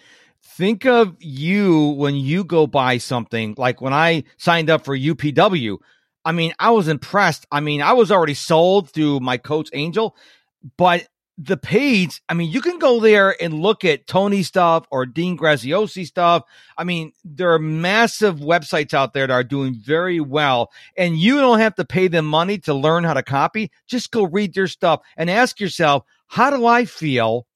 Think 0.44 0.86
of 0.86 1.16
you 1.20 1.90
when 1.92 2.16
you 2.16 2.44
go 2.44 2.68
buy 2.68 2.98
something. 2.98 3.56
Like 3.58 3.82
when 3.82 3.94
I 3.94 4.26
signed 4.38 4.70
up 4.70 4.84
for 4.84 4.98
UPW, 4.98 5.78
I 6.26 6.32
mean, 6.34 6.54
I 6.60 6.72
was 6.72 6.88
impressed. 6.88 7.48
I 7.52 7.62
mean, 7.62 7.82
I 7.82 7.94
was 7.94 8.12
already 8.12 8.34
sold 8.34 8.90
through 8.92 9.22
my 9.22 9.38
coach 9.38 9.70
Angel, 9.74 10.16
but 10.78 11.08
the 11.44 11.58
page, 11.58 12.22
I 12.30 12.36
mean, 12.36 12.52
you 12.52 12.62
can 12.62 12.78
go 12.78 13.00
there 13.00 13.36
and 13.42 13.62
look 13.62 13.84
at 13.84 14.06
Tony 14.06 14.44
stuff 14.44 14.86
or 14.92 15.08
Dean 15.08 15.38
Graziosi 15.38 16.06
stuff. 16.06 16.44
I 16.78 16.84
mean, 16.84 17.14
there 17.26 17.52
are 17.54 17.60
massive 17.60 18.38
websites 18.38 18.94
out 18.94 19.14
there 19.14 19.26
that 19.26 19.34
are 19.34 19.44
doing 19.44 19.74
very 19.74 20.20
well, 20.20 20.72
and 20.96 21.18
you 21.18 21.40
don't 21.40 21.60
have 21.60 21.76
to 21.76 21.86
pay 21.86 22.08
them 22.08 22.26
money 22.26 22.60
to 22.60 22.74
learn 22.74 23.04
how 23.04 23.16
to 23.16 23.24
copy. 23.24 23.72
Just 23.88 24.12
go 24.12 24.24
read 24.24 24.54
their 24.54 24.68
stuff 24.68 25.02
and 25.18 25.30
ask 25.30 25.60
yourself, 25.60 26.04
how 26.28 26.52
do 26.52 26.66
I 26.66 26.86
feel 26.86 27.48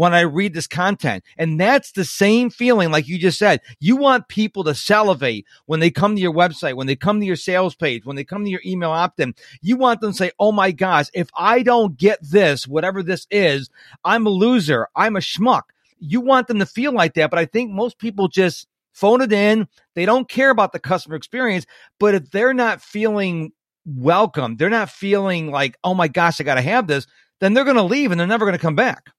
when 0.00 0.14
I 0.14 0.20
read 0.20 0.54
this 0.54 0.66
content. 0.66 1.22
And 1.36 1.60
that's 1.60 1.92
the 1.92 2.06
same 2.06 2.48
feeling, 2.48 2.90
like 2.90 3.06
you 3.06 3.18
just 3.18 3.38
said. 3.38 3.60
You 3.80 3.96
want 3.96 4.28
people 4.28 4.64
to 4.64 4.74
salivate 4.74 5.44
when 5.66 5.80
they 5.80 5.90
come 5.90 6.16
to 6.16 6.22
your 6.22 6.32
website, 6.32 6.74
when 6.74 6.86
they 6.86 6.96
come 6.96 7.20
to 7.20 7.26
your 7.26 7.36
sales 7.36 7.74
page, 7.74 8.06
when 8.06 8.16
they 8.16 8.24
come 8.24 8.42
to 8.42 8.50
your 8.50 8.62
email 8.64 8.92
opt 8.92 9.20
in. 9.20 9.34
You 9.60 9.76
want 9.76 10.00
them 10.00 10.12
to 10.12 10.16
say, 10.16 10.30
Oh 10.38 10.52
my 10.52 10.72
gosh, 10.72 11.08
if 11.12 11.28
I 11.36 11.62
don't 11.62 11.98
get 11.98 12.18
this, 12.22 12.66
whatever 12.66 13.02
this 13.02 13.26
is, 13.30 13.68
I'm 14.02 14.26
a 14.26 14.30
loser. 14.30 14.88
I'm 14.96 15.16
a 15.16 15.20
schmuck. 15.20 15.64
You 15.98 16.22
want 16.22 16.48
them 16.48 16.60
to 16.60 16.66
feel 16.66 16.92
like 16.94 17.12
that. 17.16 17.28
But 17.28 17.38
I 17.38 17.44
think 17.44 17.70
most 17.70 17.98
people 17.98 18.28
just 18.28 18.68
phone 18.94 19.20
it 19.20 19.34
in. 19.34 19.68
They 19.96 20.06
don't 20.06 20.30
care 20.30 20.48
about 20.48 20.72
the 20.72 20.78
customer 20.78 21.16
experience. 21.16 21.66
But 21.98 22.14
if 22.14 22.30
they're 22.30 22.54
not 22.54 22.80
feeling 22.80 23.52
welcome, 23.84 24.56
they're 24.56 24.70
not 24.70 24.88
feeling 24.88 25.50
like, 25.50 25.76
Oh 25.84 25.92
my 25.92 26.08
gosh, 26.08 26.40
I 26.40 26.44
got 26.44 26.54
to 26.54 26.62
have 26.62 26.86
this, 26.86 27.06
then 27.40 27.52
they're 27.52 27.64
going 27.64 27.76
to 27.76 27.82
leave 27.82 28.12
and 28.12 28.18
they're 28.18 28.26
never 28.26 28.46
going 28.46 28.56
to 28.56 28.58
come 28.58 28.76
back. 28.76 29.10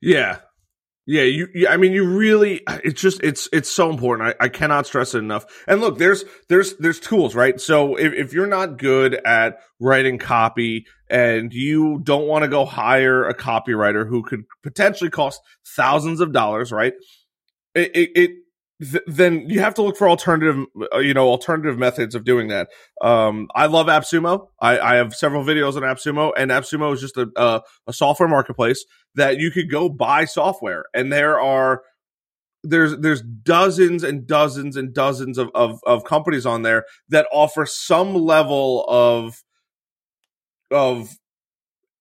Yeah. 0.00 0.38
Yeah, 1.10 1.22
you, 1.22 1.48
you, 1.54 1.66
I 1.66 1.78
mean, 1.78 1.92
you 1.92 2.06
really, 2.06 2.60
it's 2.84 3.00
just, 3.00 3.22
it's, 3.22 3.48
it's 3.50 3.70
so 3.70 3.88
important. 3.88 4.28
I, 4.28 4.44
I 4.44 4.48
cannot 4.50 4.86
stress 4.86 5.14
it 5.14 5.20
enough. 5.20 5.46
And 5.66 5.80
look, 5.80 5.96
there's, 5.96 6.22
there's, 6.50 6.76
there's 6.76 7.00
tools, 7.00 7.34
right? 7.34 7.58
So 7.58 7.96
if, 7.96 8.12
if 8.12 8.32
you're 8.34 8.46
not 8.46 8.76
good 8.76 9.14
at 9.14 9.56
writing 9.80 10.18
copy 10.18 10.84
and 11.08 11.50
you 11.50 12.00
don't 12.02 12.26
want 12.26 12.42
to 12.42 12.48
go 12.48 12.66
hire 12.66 13.24
a 13.24 13.34
copywriter 13.34 14.06
who 14.06 14.22
could 14.22 14.42
potentially 14.62 15.08
cost 15.08 15.40
thousands 15.74 16.20
of 16.20 16.32
dollars, 16.32 16.72
right? 16.72 16.92
It, 17.74 17.96
it, 17.96 18.10
it 18.14 18.30
th- 18.80 19.04
then 19.06 19.48
you 19.48 19.60
have 19.60 19.74
to 19.74 19.82
look 19.82 19.96
for 19.96 20.08
alternative, 20.08 20.64
uh, 20.94 20.98
you 20.98 21.14
know, 21.14 21.28
alternative 21.28 21.78
methods 21.78 22.14
of 22.14 22.24
doing 22.24 22.48
that. 22.48 22.68
Um, 23.00 23.48
I 23.54 23.66
love 23.66 23.86
AppSumo. 23.86 24.48
I, 24.60 24.78
I 24.78 24.94
have 24.96 25.14
several 25.14 25.44
videos 25.44 25.76
on 25.76 25.82
AppSumo, 25.82 26.32
and 26.36 26.50
AppSumo 26.50 26.92
is 26.94 27.00
just 27.00 27.16
a, 27.16 27.28
a, 27.36 27.62
a 27.86 27.92
software 27.92 28.28
marketplace 28.28 28.84
that 29.14 29.38
you 29.38 29.50
could 29.50 29.70
go 29.70 29.88
buy 29.88 30.24
software, 30.24 30.84
and 30.94 31.12
there 31.12 31.40
are 31.40 31.82
there's 32.64 32.96
there's 32.98 33.22
dozens 33.22 34.02
and 34.02 34.26
dozens 34.26 34.76
and 34.76 34.92
dozens 34.92 35.38
of, 35.38 35.50
of, 35.54 35.80
of 35.86 36.04
companies 36.04 36.44
on 36.44 36.62
there 36.62 36.84
that 37.08 37.26
offer 37.32 37.64
some 37.66 38.14
level 38.14 38.84
of 38.88 39.42
of 40.70 41.16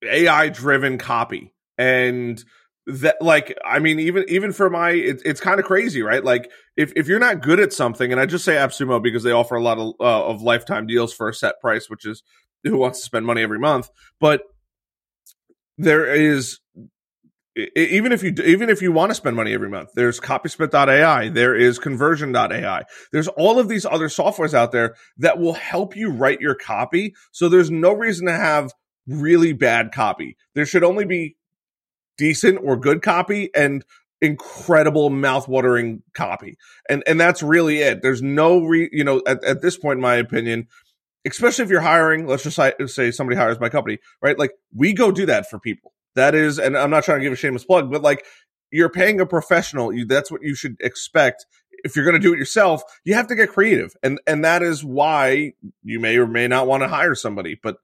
AI 0.03 0.49
driven 0.49 0.97
copy 0.97 1.53
and 1.77 2.43
that 2.87 3.17
like 3.21 3.57
i 3.65 3.79
mean 3.79 3.99
even 3.99 4.23
even 4.29 4.53
for 4.53 4.69
my 4.69 4.91
it, 4.91 5.21
it's 5.25 5.41
kind 5.41 5.59
of 5.59 5.65
crazy 5.65 6.01
right? 6.01 6.23
Like 6.23 6.49
if 6.77 6.93
if 6.95 7.07
you're 7.07 7.19
not 7.19 7.41
good 7.41 7.59
at 7.59 7.73
something 7.73 8.11
and 8.11 8.21
i 8.21 8.25
just 8.25 8.45
say 8.45 8.55
appsumo 8.55 9.03
because 9.03 9.23
they 9.23 9.31
offer 9.31 9.55
a 9.55 9.61
lot 9.61 9.77
of 9.77 9.93
uh, 9.99 10.25
of 10.25 10.41
lifetime 10.41 10.87
deals 10.87 11.13
for 11.13 11.27
a 11.27 11.33
set 11.33 11.59
price 11.59 11.89
which 11.89 12.05
is 12.05 12.23
who 12.63 12.77
wants 12.77 12.99
to 12.99 13.05
spend 13.05 13.25
money 13.25 13.41
every 13.41 13.59
month 13.59 13.89
but 14.19 14.43
there 15.77 16.05
is 16.05 16.59
even 17.75 18.11
if 18.11 18.23
you 18.23 18.33
even 18.45 18.69
if 18.69 18.81
you 18.81 18.91
want 18.91 19.09
to 19.09 19.15
spend 19.15 19.35
money 19.35 19.53
every 19.53 19.69
month 19.69 19.89
there's 19.95 20.19
copysmith.ai 20.19 21.27
there 21.29 21.55
is 21.55 21.79
conversion.ai 21.79 22.83
there's 23.11 23.27
all 23.29 23.59
of 23.59 23.67
these 23.67 23.85
other 23.85 24.07
softwares 24.07 24.53
out 24.53 24.71
there 24.71 24.95
that 25.17 25.39
will 25.39 25.53
help 25.53 25.95
you 25.95 26.09
write 26.09 26.39
your 26.39 26.55
copy 26.55 27.13
so 27.31 27.49
there's 27.49 27.71
no 27.71 27.91
reason 27.91 28.27
to 28.27 28.33
have 28.33 28.71
really 29.07 29.53
bad 29.53 29.91
copy. 29.91 30.37
There 30.53 30.65
should 30.65 30.83
only 30.83 31.05
be 31.05 31.36
decent 32.17 32.59
or 32.63 32.77
good 32.77 33.01
copy 33.01 33.49
and 33.55 33.83
incredible 34.21 35.09
mouth-watering 35.09 36.01
copy. 36.13 36.57
And 36.89 37.03
and 37.07 37.19
that's 37.19 37.43
really 37.43 37.79
it. 37.79 38.01
There's 38.01 38.21
no 38.21 38.59
re, 38.63 38.89
you 38.91 39.03
know 39.03 39.21
at, 39.27 39.43
at 39.43 39.61
this 39.61 39.77
point 39.77 39.97
in 39.97 40.01
my 40.01 40.15
opinion, 40.15 40.67
especially 41.25 41.65
if 41.65 41.69
you're 41.71 41.81
hiring, 41.81 42.25
let's 42.25 42.43
just 42.43 42.59
say 42.95 43.11
somebody 43.11 43.37
hires 43.37 43.59
my 43.59 43.69
company, 43.69 43.99
right? 44.21 44.37
Like 44.37 44.51
we 44.75 44.93
go 44.93 45.11
do 45.11 45.25
that 45.27 45.49
for 45.49 45.59
people. 45.59 45.93
That 46.15 46.33
is 46.33 46.57
and 46.57 46.77
I'm 46.77 46.89
not 46.89 47.03
trying 47.03 47.19
to 47.19 47.23
give 47.23 47.33
a 47.33 47.37
shameless 47.37 47.65
plug, 47.65 47.91
but 47.91 48.01
like 48.01 48.25
you're 48.71 48.89
paying 48.89 49.19
a 49.21 49.25
professional, 49.25 49.93
you 49.93 50.05
that's 50.05 50.31
what 50.31 50.41
you 50.41 50.55
should 50.55 50.77
expect 50.81 51.45
if 51.83 51.95
you're 51.95 52.05
going 52.05 52.19
to 52.19 52.27
do 52.27 52.33
it 52.33 52.39
yourself, 52.39 52.81
you 53.05 53.13
have 53.13 53.27
to 53.27 53.35
get 53.35 53.49
creative. 53.49 53.95
And 54.03 54.19
and 54.25 54.43
that 54.43 54.63
is 54.63 54.83
why 54.83 55.53
you 55.83 55.99
may 55.99 56.17
or 56.17 56.27
may 56.27 56.47
not 56.47 56.67
want 56.67 56.83
to 56.83 56.87
hire 56.87 57.15
somebody, 57.15 57.59
but 57.61 57.77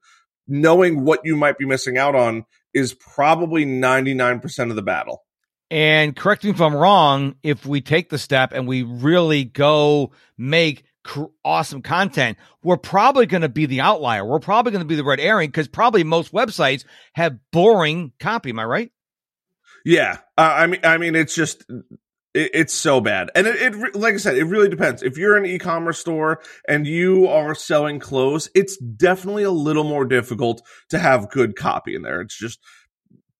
knowing 0.47 1.05
what 1.05 1.21
you 1.23 1.35
might 1.35 1.57
be 1.57 1.65
missing 1.65 1.97
out 1.97 2.15
on 2.15 2.45
is 2.73 2.93
probably 2.93 3.65
99% 3.65 4.69
of 4.69 4.75
the 4.75 4.81
battle. 4.81 5.23
And 5.69 6.15
correct 6.15 6.43
me 6.43 6.51
if 6.51 6.61
I'm 6.61 6.75
wrong, 6.75 7.35
if 7.41 7.65
we 7.65 7.81
take 7.81 8.09
the 8.09 8.17
step 8.17 8.51
and 8.53 8.67
we 8.67 8.83
really 8.83 9.43
go 9.43 10.11
make 10.37 10.83
cr- 11.03 11.25
awesome 11.43 11.81
content, 11.81 12.37
we're 12.63 12.77
probably 12.77 13.25
going 13.25 13.41
to 13.41 13.49
be 13.49 13.65
the 13.65 13.81
outlier. 13.81 14.25
We're 14.25 14.39
probably 14.39 14.71
going 14.71 14.83
to 14.83 14.87
be 14.87 14.95
the 14.95 15.03
red 15.03 15.19
herring 15.19 15.49
because 15.49 15.67
probably 15.67 16.03
most 16.03 16.31
websites 16.31 16.85
have 17.13 17.39
boring 17.51 18.11
copy. 18.19 18.51
Am 18.51 18.59
I 18.59 18.65
right? 18.65 18.91
Yeah, 19.85 20.19
uh, 20.37 20.41
I 20.41 20.67
mean, 20.67 20.79
I 20.83 20.97
mean, 20.97 21.15
it's 21.15 21.35
just 21.35 21.65
it, 22.33 22.51
it's 22.53 22.73
so 22.73 23.01
bad, 23.01 23.31
and 23.35 23.47
it, 23.47 23.61
it, 23.61 23.95
like 23.95 24.13
I 24.13 24.17
said, 24.17 24.37
it 24.37 24.45
really 24.45 24.69
depends. 24.69 25.03
If 25.03 25.17
you're 25.17 25.37
an 25.37 25.45
e-commerce 25.45 25.99
store 25.99 26.41
and 26.67 26.87
you 26.87 27.27
are 27.27 27.55
selling 27.55 27.99
clothes, 27.99 28.49
it's 28.55 28.77
definitely 28.77 29.43
a 29.43 29.51
little 29.51 29.83
more 29.83 30.05
difficult 30.05 30.61
to 30.89 30.99
have 30.99 31.29
good 31.29 31.55
copy 31.55 31.95
in 31.95 32.01
there. 32.01 32.21
It's 32.21 32.37
just 32.37 32.59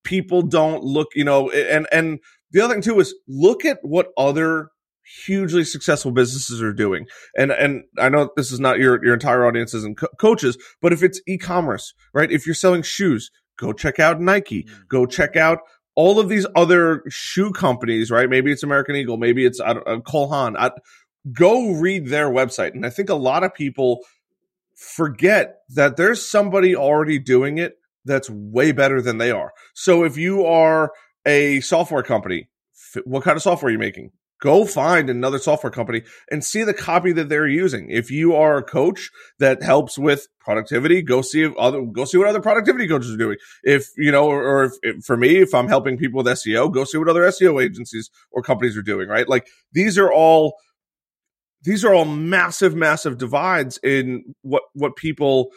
people 0.03 0.41
don't 0.41 0.83
look, 0.83 1.09
you 1.15 1.23
know, 1.23 1.49
and 1.49 1.87
and 1.91 2.19
the 2.51 2.61
other 2.61 2.73
thing 2.73 2.83
too 2.83 2.99
is 2.99 3.15
look 3.27 3.65
at 3.65 3.79
what 3.81 4.09
other 4.17 4.69
hugely 5.25 5.63
successful 5.63 6.11
businesses 6.11 6.61
are 6.61 6.73
doing. 6.73 7.07
And 7.37 7.51
and 7.51 7.83
I 7.97 8.09
know 8.09 8.29
this 8.35 8.51
is 8.51 8.59
not 8.59 8.79
your 8.79 9.03
your 9.03 9.13
entire 9.13 9.45
audiences 9.45 9.83
and 9.83 9.97
co- 9.97 10.07
coaches, 10.19 10.57
but 10.81 10.93
if 10.93 11.03
it's 11.03 11.21
e-commerce, 11.27 11.93
right? 12.13 12.31
If 12.31 12.45
you're 12.45 12.55
selling 12.55 12.83
shoes, 12.83 13.31
go 13.57 13.73
check 13.73 13.99
out 13.99 14.21
Nike. 14.21 14.63
Mm. 14.63 14.87
Go 14.87 15.05
check 15.05 15.35
out 15.35 15.59
all 15.95 16.19
of 16.19 16.29
these 16.29 16.45
other 16.55 17.03
shoe 17.09 17.51
companies, 17.51 18.09
right? 18.09 18.29
Maybe 18.29 18.51
it's 18.51 18.63
American 18.63 18.95
Eagle, 18.95 19.17
maybe 19.17 19.45
it's 19.45 19.59
uh, 19.59 19.99
Cole 20.05 20.29
Haan. 20.29 20.57
I, 20.57 20.71
go 21.31 21.71
read 21.71 22.07
their 22.07 22.29
website. 22.29 22.73
And 22.73 22.85
I 22.85 22.89
think 22.89 23.09
a 23.09 23.15
lot 23.15 23.43
of 23.43 23.53
people 23.53 23.99
forget 24.75 25.59
that 25.69 25.97
there's 25.97 26.27
somebody 26.27 26.75
already 26.75 27.19
doing 27.19 27.57
it 27.57 27.77
that's 28.05 28.29
way 28.29 28.71
better 28.71 29.01
than 29.01 29.17
they 29.17 29.31
are. 29.31 29.53
So 29.73 30.03
if 30.03 30.17
you 30.17 30.45
are 30.45 30.91
a 31.25 31.61
software 31.61 32.03
company, 32.03 32.49
what 33.05 33.23
kind 33.23 33.37
of 33.37 33.43
software 33.43 33.69
are 33.69 33.71
you 33.71 33.79
making? 33.79 34.11
Go 34.43 34.65
find 34.65 35.09
another 35.09 35.39
software 35.39 35.71
company 35.71 36.01
and 36.29 36.43
see 36.43 36.65
the 36.65 36.73
copy 36.73 37.13
that 37.13 37.29
they're 37.29 37.47
using. 37.47 37.89
If 37.89 38.11
you 38.11 38.35
are 38.35 38.57
a 38.57 38.63
coach 38.63 39.09
that 39.39 39.63
helps 39.63 39.97
with 39.97 40.27
productivity, 40.41 41.01
go 41.01 41.21
see 41.21 41.49
other, 41.57 41.81
go 41.81 42.03
see 42.03 42.17
what 42.17 42.27
other 42.27 42.41
productivity 42.41 42.89
coaches 42.89 43.13
are 43.13 43.17
doing. 43.17 43.37
If, 43.63 43.87
you 43.95 44.11
know, 44.11 44.25
or, 44.25 44.43
or 44.43 44.63
if, 44.65 44.73
if, 44.81 45.05
for 45.05 45.15
me, 45.15 45.37
if 45.37 45.53
I'm 45.53 45.69
helping 45.69 45.97
people 45.97 46.17
with 46.17 46.25
SEO, 46.25 46.73
go 46.73 46.83
see 46.83 46.97
what 46.97 47.07
other 47.07 47.21
SEO 47.21 47.63
agencies 47.63 48.09
or 48.33 48.41
companies 48.41 48.75
are 48.75 48.81
doing, 48.81 49.07
right? 49.07 49.29
Like 49.29 49.47
these 49.71 49.97
are 49.97 50.11
all, 50.11 50.57
these 51.61 51.85
are 51.85 51.93
all 51.93 52.03
massive, 52.03 52.75
massive 52.75 53.17
divides 53.17 53.79
in 53.81 54.35
what, 54.41 54.63
what 54.73 54.97
people 54.97 55.51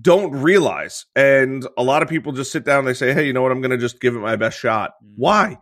don't 0.00 0.30
realize. 0.30 1.06
And 1.16 1.66
a 1.76 1.82
lot 1.82 2.04
of 2.04 2.08
people 2.08 2.30
just 2.30 2.52
sit 2.52 2.64
down 2.64 2.78
and 2.78 2.86
they 2.86 2.94
say, 2.94 3.12
Hey, 3.12 3.26
you 3.26 3.32
know 3.32 3.42
what? 3.42 3.50
I'm 3.50 3.60
going 3.60 3.72
to 3.72 3.78
just 3.78 4.00
give 4.00 4.14
it 4.14 4.20
my 4.20 4.36
best 4.36 4.60
shot. 4.60 4.92
Mm-hmm. 5.02 5.14
Why? 5.16 5.58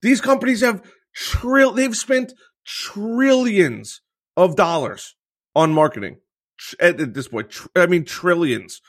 These 0.00 0.20
companies 0.20 0.60
have 0.60 0.80
trill, 1.14 1.72
they've 1.72 1.96
spent 1.96 2.32
trillions 2.64 4.00
of 4.36 4.56
dollars 4.56 5.14
on 5.54 5.72
marketing 5.72 6.18
at 6.80 7.14
this 7.14 7.28
point. 7.28 7.50
Tr- 7.50 7.68
I 7.76 7.86
mean, 7.86 8.04
trillions. 8.04 8.80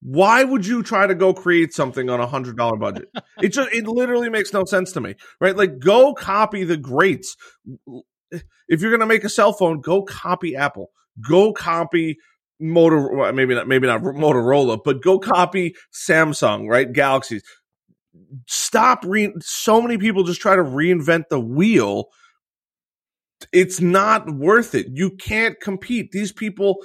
Why 0.00 0.44
would 0.44 0.64
you 0.64 0.82
try 0.82 1.06
to 1.06 1.14
go 1.14 1.34
create 1.34 1.72
something 1.72 2.08
on 2.08 2.20
a 2.20 2.26
hundred 2.26 2.56
dollar 2.56 2.76
budget? 2.76 3.08
it 3.42 3.48
just, 3.48 3.72
it 3.72 3.86
literally 3.86 4.30
makes 4.30 4.52
no 4.52 4.64
sense 4.64 4.92
to 4.92 5.00
me, 5.00 5.14
right? 5.40 5.56
Like 5.56 5.78
go 5.78 6.14
copy 6.14 6.64
the 6.64 6.76
greats. 6.76 7.36
If 8.68 8.82
you're 8.82 8.90
going 8.90 9.00
to 9.00 9.06
make 9.06 9.24
a 9.24 9.28
cell 9.28 9.52
phone, 9.52 9.80
go 9.80 10.02
copy 10.02 10.54
Apple, 10.54 10.90
go 11.26 11.52
copy 11.52 12.18
Motor, 12.60 13.32
maybe 13.32 13.54
not, 13.54 13.68
maybe 13.68 13.86
not 13.86 14.02
Motorola, 14.02 14.80
but 14.84 15.00
go 15.00 15.18
copy 15.18 15.74
Samsung, 15.92 16.68
right? 16.68 16.92
Galaxies. 16.92 17.42
Stop. 18.46 19.04
Re- 19.04 19.34
so 19.40 19.80
many 19.80 19.98
people 19.98 20.24
just 20.24 20.40
try 20.40 20.56
to 20.56 20.62
reinvent 20.62 21.24
the 21.30 21.40
wheel. 21.40 22.06
It's 23.52 23.80
not 23.80 24.30
worth 24.30 24.74
it. 24.74 24.86
You 24.92 25.10
can't 25.10 25.60
compete. 25.60 26.10
These 26.12 26.32
people. 26.32 26.76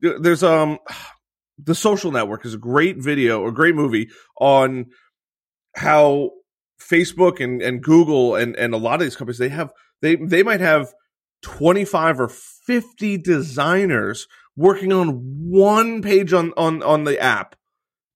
There's 0.00 0.42
um, 0.42 0.78
the 1.58 1.74
Social 1.74 2.10
Network 2.10 2.46
is 2.46 2.54
a 2.54 2.58
great 2.58 2.96
video, 2.98 3.46
a 3.46 3.52
great 3.52 3.74
movie 3.74 4.08
on 4.40 4.86
how 5.76 6.30
Facebook 6.80 7.40
and, 7.40 7.60
and 7.62 7.82
Google 7.82 8.34
and, 8.34 8.56
and 8.56 8.74
a 8.74 8.78
lot 8.78 8.94
of 8.94 9.00
these 9.00 9.16
companies 9.16 9.38
they 9.38 9.50
have 9.50 9.70
they 10.00 10.16
they 10.16 10.42
might 10.42 10.60
have 10.60 10.92
25 11.42 12.20
or 12.20 12.28
50 12.28 13.18
designers 13.18 14.26
working 14.56 14.92
on 14.92 15.08
one 15.48 16.02
page 16.02 16.32
on, 16.32 16.52
on, 16.56 16.82
on 16.82 17.04
the 17.04 17.18
app 17.18 17.56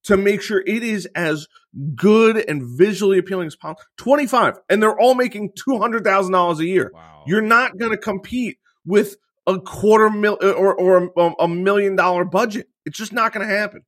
to 0.04 0.16
make 0.16 0.42
sure 0.42 0.62
it 0.66 0.82
is 0.82 1.06
as 1.14 1.46
good 1.94 2.36
and 2.48 2.62
visually 2.62 3.18
appealing 3.18 3.46
as 3.46 3.56
possible. 3.56 3.82
25. 3.98 4.58
And 4.68 4.82
they're 4.82 4.98
all 4.98 5.14
making 5.14 5.52
$200,000 5.68 6.58
a 6.58 6.64
year. 6.64 6.90
Wow. 6.94 7.24
You're 7.26 7.40
not 7.40 7.78
going 7.78 7.90
to 7.90 7.96
compete 7.98 8.58
with 8.84 9.16
a 9.46 9.60
quarter 9.60 10.10
mil 10.10 10.38
or, 10.40 10.74
or 10.74 11.10
a, 11.16 11.30
a 11.40 11.48
million 11.48 11.96
dollar 11.96 12.24
budget. 12.24 12.68
It's 12.84 12.98
just 12.98 13.12
not 13.12 13.32
going 13.32 13.46
to 13.46 13.54
happen. 13.54 13.82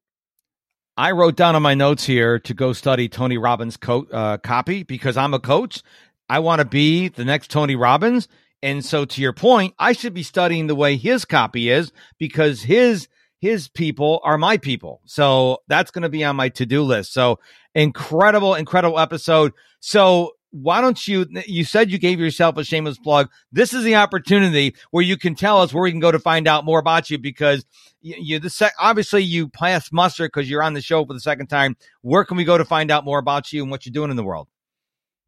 I 0.96 1.10
wrote 1.10 1.36
down 1.36 1.54
on 1.54 1.62
my 1.62 1.74
notes 1.74 2.04
here 2.04 2.38
to 2.40 2.54
go 2.54 2.72
study 2.72 3.08
Tony 3.08 3.36
Robbins' 3.36 3.76
co- 3.76 4.06
uh, 4.10 4.38
copy 4.38 4.82
because 4.82 5.16
I'm 5.16 5.34
a 5.34 5.38
coach. 5.38 5.82
I 6.28 6.38
want 6.38 6.60
to 6.60 6.64
be 6.64 7.08
the 7.08 7.24
next 7.24 7.50
Tony 7.50 7.76
Robbins. 7.76 8.28
And 8.62 8.84
so 8.84 9.04
to 9.04 9.20
your 9.20 9.34
point, 9.34 9.74
I 9.78 9.92
should 9.92 10.14
be 10.14 10.22
studying 10.22 10.66
the 10.66 10.74
way 10.74 10.96
his 10.96 11.24
copy 11.24 11.68
is 11.68 11.92
because 12.18 12.62
his 12.62 13.08
his 13.38 13.68
people 13.68 14.20
are 14.24 14.38
my 14.38 14.56
people. 14.56 15.02
So 15.04 15.58
that's 15.68 15.90
going 15.90 16.02
to 16.02 16.08
be 16.08 16.24
on 16.24 16.36
my 16.36 16.48
to-do 16.48 16.82
list. 16.82 17.12
So 17.12 17.38
incredible 17.76 18.54
incredible 18.54 18.98
episode. 18.98 19.52
So 19.80 20.32
why 20.50 20.80
don't 20.80 21.06
you 21.06 21.26
you 21.46 21.64
said 21.64 21.90
you 21.90 21.98
gave 21.98 22.18
yourself 22.18 22.56
a 22.56 22.64
shameless 22.64 22.98
plug. 22.98 23.28
This 23.52 23.74
is 23.74 23.84
the 23.84 23.96
opportunity 23.96 24.74
where 24.90 25.04
you 25.04 25.16
can 25.16 25.34
tell 25.34 25.60
us 25.60 25.72
where 25.72 25.82
we 25.82 25.90
can 25.90 26.00
go 26.00 26.10
to 26.10 26.18
find 26.18 26.48
out 26.48 26.64
more 26.64 26.78
about 26.78 27.10
you 27.10 27.18
because 27.18 27.64
you, 28.00 28.38
the 28.38 28.50
sec, 28.50 28.72
obviously 28.78 29.22
you 29.22 29.48
pass 29.48 29.92
muster 29.92 30.26
because 30.26 30.48
you're 30.48 30.62
on 30.62 30.74
the 30.74 30.80
show 30.80 31.04
for 31.04 31.12
the 31.12 31.20
second 31.20 31.48
time. 31.48 31.76
Where 32.02 32.24
can 32.24 32.36
we 32.36 32.44
go 32.44 32.56
to 32.56 32.64
find 32.64 32.90
out 32.90 33.04
more 33.04 33.18
about 33.18 33.52
you 33.52 33.62
and 33.62 33.70
what 33.70 33.84
you're 33.84 33.92
doing 33.92 34.10
in 34.10 34.16
the 34.16 34.24
world? 34.24 34.48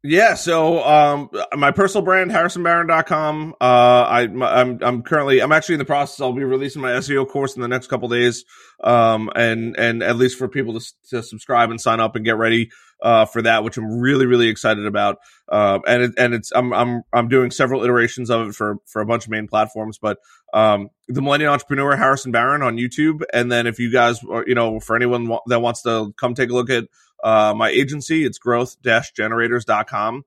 Yeah, 0.01 0.35
so 0.35 0.81
um, 0.81 1.29
my 1.57 1.71
personal 1.71 2.05
brand, 2.05 2.31
harrisonbaron.com. 2.31 3.55
Uh, 3.59 3.63
I, 3.63 4.21
I'm, 4.21 4.79
I'm 4.81 5.03
currently, 5.03 5.41
I'm 5.41 5.51
actually 5.51 5.75
in 5.75 5.79
the 5.79 5.85
process. 5.85 6.21
I'll 6.21 6.31
be 6.31 6.45
releasing 6.45 6.81
my 6.81 6.91
SEO 6.91 7.27
course 7.27 7.55
in 7.57 7.61
the 7.61 7.67
next 7.67 7.87
couple 7.87 8.07
days. 8.07 8.45
Um, 8.81 9.29
and, 9.35 9.77
and 9.77 10.01
at 10.01 10.15
least 10.15 10.37
for 10.37 10.47
people 10.47 10.79
to, 10.79 10.93
to 11.09 11.21
subscribe 11.21 11.69
and 11.69 11.81
sign 11.81 11.99
up 11.99 12.15
and 12.15 12.23
get 12.23 12.37
ready, 12.37 12.71
uh, 13.01 13.25
for 13.25 13.41
that, 13.41 13.65
which 13.65 13.77
I'm 13.77 13.99
really, 13.99 14.25
really 14.25 14.47
excited 14.47 14.85
about. 14.85 15.17
Uh, 15.49 15.79
and 15.85 16.03
it, 16.03 16.11
and 16.17 16.33
it's, 16.33 16.53
I'm, 16.55 16.71
I'm, 16.73 17.03
I'm 17.11 17.27
doing 17.27 17.51
several 17.51 17.83
iterations 17.83 18.29
of 18.29 18.47
it 18.47 18.55
for, 18.55 18.77
for 18.85 19.01
a 19.01 19.05
bunch 19.05 19.25
of 19.25 19.31
main 19.31 19.49
platforms, 19.49 19.97
but, 19.97 20.19
um, 20.53 20.91
the 21.09 21.21
Millennial 21.21 21.51
Entrepreneur, 21.51 21.97
Harrison 21.97 22.31
Baron 22.31 22.61
on 22.61 22.77
YouTube. 22.77 23.23
And 23.33 23.51
then 23.51 23.67
if 23.67 23.79
you 23.79 23.91
guys, 23.91 24.23
you 24.23 24.55
know, 24.55 24.79
for 24.79 24.95
anyone 24.95 25.29
that 25.47 25.59
wants 25.59 25.81
to 25.81 26.13
come 26.17 26.35
take 26.35 26.51
a 26.51 26.53
look 26.53 26.69
at, 26.69 26.85
uh, 27.23 27.53
my 27.55 27.69
agency. 27.69 28.25
It's 28.25 28.37
growth-generators.com. 28.37 30.23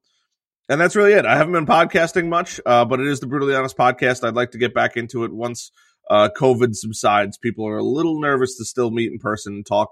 And 0.69 0.81
that's 0.81 0.97
really 0.97 1.13
it. 1.13 1.27
I 1.27 1.37
haven't 1.37 1.53
been 1.53 1.67
podcasting 1.67 2.29
much, 2.29 2.61
uh, 2.65 2.85
but 2.85 3.01
it 3.01 3.07
is 3.07 3.21
the 3.21 3.27
Brutally 3.27 3.55
Honest 3.55 3.77
podcast. 3.77 4.27
I'd 4.27 4.35
like 4.35 4.53
to 4.53 4.59
get 4.59 4.73
back 4.73 4.97
into 4.97 5.25
it 5.25 5.33
once 5.33 5.71
uh, 6.09 6.29
COVID 6.37 6.75
subsides. 6.75 7.37
People 7.37 7.67
are 7.67 7.79
a 7.79 7.83
little 7.83 8.21
nervous 8.21 8.57
to 8.57 8.65
still 8.65 8.91
meet 8.91 9.11
in 9.11 9.19
person 9.19 9.55
and 9.55 9.67
talk 9.67 9.91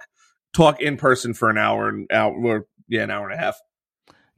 talk 0.52 0.80
in 0.80 0.96
person 0.96 1.34
for 1.34 1.50
an 1.50 1.58
hour 1.58 1.88
and 1.88 2.06
hour, 2.12 2.66
yeah, 2.88 3.02
an 3.02 3.10
hour 3.10 3.28
and 3.28 3.38
a 3.38 3.42
half. 3.42 3.56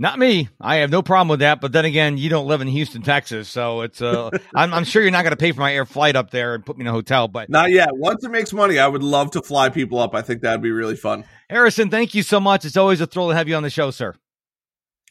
Not 0.03 0.19
me. 0.19 0.49
I 0.61 0.79
have 0.79 0.91
no 0.91 1.01
problem 1.01 1.29
with 1.29 1.39
that. 1.41 1.61
But 1.61 1.71
then 1.71 1.85
again, 1.85 2.19
you 2.19 2.29
don't 2.29 2.49
live 2.49 2.61
in 2.61 2.67
Houston, 2.67 3.03
Texas, 3.03 3.49
so 3.49 3.83
it's 3.83 4.03
uh, 4.03 4.31
I'm, 4.55 4.75
I'm 4.75 4.83
sure 4.83 5.01
you're 5.01 5.13
not 5.13 5.23
going 5.23 5.31
to 5.31 5.37
pay 5.37 5.53
for 5.53 5.61
my 5.61 5.73
air 5.73 5.87
flight 5.87 6.17
up 6.17 6.33
there 6.33 6.57
and 6.57 6.67
put 6.67 6.77
me 6.77 6.83
in 6.83 6.89
a 6.89 6.93
hotel. 6.93 7.29
But 7.29 7.49
not 7.49 7.71
yet. 7.71 7.91
Once 7.93 8.25
it 8.25 8.31
makes 8.33 8.53
money, 8.53 8.81
I 8.81 8.89
would 8.89 9.05
love 9.05 9.31
to 9.31 9.43
fly 9.43 9.69
people 9.69 10.01
up. 10.01 10.13
I 10.13 10.23
think 10.23 10.43
that'd 10.43 10.61
be 10.61 10.73
really 10.73 10.97
fun. 10.97 11.23
Harrison, 11.49 11.89
thank 11.89 12.17
you 12.17 12.25
so 12.25 12.41
much. 12.41 12.65
It's 12.65 12.77
always 12.77 13.01
a 13.01 13.07
thrill 13.07 13.29
to 13.29 13.37
have 13.37 13.47
you 13.47 13.55
on 13.55 13.63
the 13.63 13.71
show, 13.71 13.93
sir. 13.93 14.17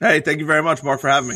Hey, 0.02 0.20
thank 0.20 0.42
you 0.42 0.46
very 0.46 0.62
much, 0.62 0.84
Mark, 0.84 1.00
for 1.00 1.10
having 1.10 1.30
me. 1.30 1.36